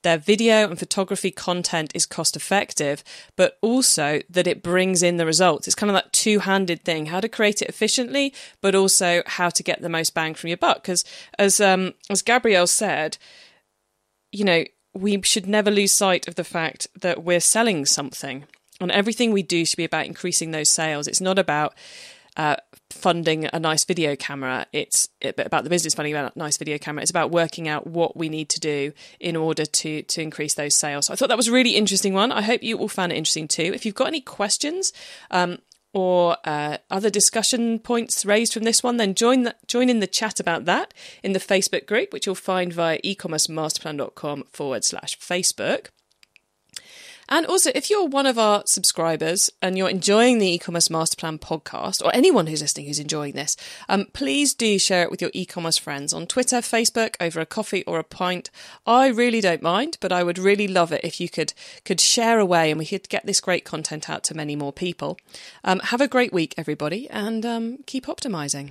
their 0.02 0.18
video 0.18 0.68
and 0.68 0.78
photography 0.78 1.30
content 1.30 1.92
is 1.94 2.06
cost 2.06 2.34
effective, 2.34 3.04
but 3.36 3.58
also 3.60 4.20
that 4.30 4.46
it 4.46 4.62
brings 4.62 5.02
in 5.02 5.18
the 5.18 5.26
results. 5.26 5.68
It's 5.68 5.74
kind 5.74 5.90
of 5.90 5.94
that 5.94 6.12
two 6.12 6.40
handed 6.40 6.82
thing: 6.82 7.06
how 7.06 7.20
to 7.20 7.28
create 7.28 7.62
it 7.62 7.68
efficiently, 7.68 8.34
but 8.60 8.74
also 8.74 9.22
how 9.26 9.50
to 9.50 9.62
get 9.62 9.82
the 9.82 9.88
most 9.88 10.14
bang 10.14 10.34
from 10.34 10.48
your 10.48 10.56
buck. 10.56 10.82
Because 10.82 11.04
as 11.38 11.60
um, 11.60 11.94
as 12.08 12.22
Gabrielle 12.22 12.66
said, 12.66 13.18
you 14.32 14.44
know 14.44 14.64
we 14.92 15.22
should 15.22 15.46
never 15.46 15.70
lose 15.70 15.92
sight 15.92 16.26
of 16.26 16.34
the 16.34 16.42
fact 16.42 16.88
that 17.00 17.22
we're 17.22 17.38
selling 17.38 17.86
something 17.86 18.44
and 18.80 18.90
everything 18.90 19.32
we 19.32 19.42
do 19.42 19.64
should 19.64 19.76
be 19.76 19.84
about 19.84 20.06
increasing 20.06 20.50
those 20.50 20.70
sales. 20.70 21.06
It's 21.06 21.20
not 21.20 21.38
about 21.38 21.74
uh, 22.36 22.56
funding 22.90 23.48
a 23.52 23.58
nice 23.58 23.84
video 23.84 24.16
camera. 24.16 24.66
It's 24.72 25.08
about 25.22 25.64
the 25.64 25.70
business 25.70 25.94
funding 25.94 26.14
a 26.14 26.32
nice 26.34 26.56
video 26.56 26.78
camera. 26.78 27.02
It's 27.02 27.10
about 27.10 27.30
working 27.30 27.68
out 27.68 27.86
what 27.86 28.16
we 28.16 28.28
need 28.28 28.48
to 28.50 28.60
do 28.60 28.92
in 29.18 29.36
order 29.36 29.64
to 29.64 30.02
to 30.02 30.22
increase 30.22 30.54
those 30.54 30.74
sales. 30.74 31.06
So 31.06 31.12
I 31.12 31.16
thought 31.16 31.28
that 31.28 31.36
was 31.36 31.48
a 31.48 31.52
really 31.52 31.76
interesting 31.76 32.14
one. 32.14 32.32
I 32.32 32.42
hope 32.42 32.62
you 32.62 32.78
all 32.78 32.88
found 32.88 33.12
it 33.12 33.16
interesting 33.16 33.48
too. 33.48 33.72
If 33.74 33.84
you've 33.84 33.94
got 33.94 34.08
any 34.08 34.20
questions. 34.20 34.92
Um, 35.30 35.58
or 35.92 36.36
uh, 36.44 36.76
other 36.88 37.10
discussion 37.10 37.80
points 37.80 38.24
raised 38.24 38.52
from 38.54 38.62
this 38.62 38.80
one, 38.80 38.96
then 38.96 39.12
join 39.12 39.42
the, 39.42 39.56
join 39.66 39.88
in 39.90 39.98
the 39.98 40.06
chat 40.06 40.38
about 40.38 40.64
that 40.64 40.94
in 41.24 41.32
the 41.32 41.40
Facebook 41.40 41.84
group, 41.84 42.12
which 42.12 42.26
you'll 42.26 42.36
find 42.36 42.72
via 42.72 43.00
ecommercemasterplan.com 43.00 44.44
forward 44.52 44.84
slash 44.84 45.18
Facebook. 45.18 45.88
And 47.30 47.46
also, 47.46 47.70
if 47.74 47.88
you're 47.88 48.06
one 48.06 48.26
of 48.26 48.38
our 48.38 48.64
subscribers 48.66 49.50
and 49.62 49.78
you're 49.78 49.88
enjoying 49.88 50.38
the 50.38 50.48
e-commerce 50.48 50.88
masterplan 50.88 51.38
podcast, 51.38 52.04
or 52.04 52.14
anyone 52.14 52.48
who's 52.48 52.60
listening 52.60 52.86
who's 52.86 52.98
enjoying 52.98 53.34
this, 53.34 53.56
um, 53.88 54.06
please 54.12 54.52
do 54.52 54.78
share 54.78 55.04
it 55.04 55.10
with 55.10 55.22
your 55.22 55.30
e-commerce 55.32 55.78
friends 55.78 56.12
on 56.12 56.26
Twitter, 56.26 56.56
Facebook, 56.56 57.14
over 57.20 57.40
a 57.40 57.46
coffee 57.46 57.84
or 57.84 58.00
a 58.00 58.04
pint. 58.04 58.50
I 58.84 59.08
really 59.08 59.40
don't 59.40 59.62
mind, 59.62 59.96
but 60.00 60.10
I 60.12 60.24
would 60.24 60.38
really 60.38 60.66
love 60.66 60.92
it 60.92 61.04
if 61.04 61.20
you 61.20 61.28
could 61.28 61.52
could 61.84 62.00
share 62.00 62.40
away 62.40 62.70
and 62.70 62.78
we 62.78 62.86
could 62.86 63.08
get 63.08 63.26
this 63.26 63.40
great 63.40 63.64
content 63.64 64.10
out 64.10 64.24
to 64.24 64.34
many 64.34 64.56
more 64.56 64.72
people. 64.72 65.16
Um, 65.62 65.78
have 65.80 66.00
a 66.00 66.08
great 66.08 66.32
week, 66.32 66.54
everybody, 66.56 67.08
and 67.10 67.46
um, 67.46 67.78
keep 67.86 68.06
optimizing. 68.06 68.70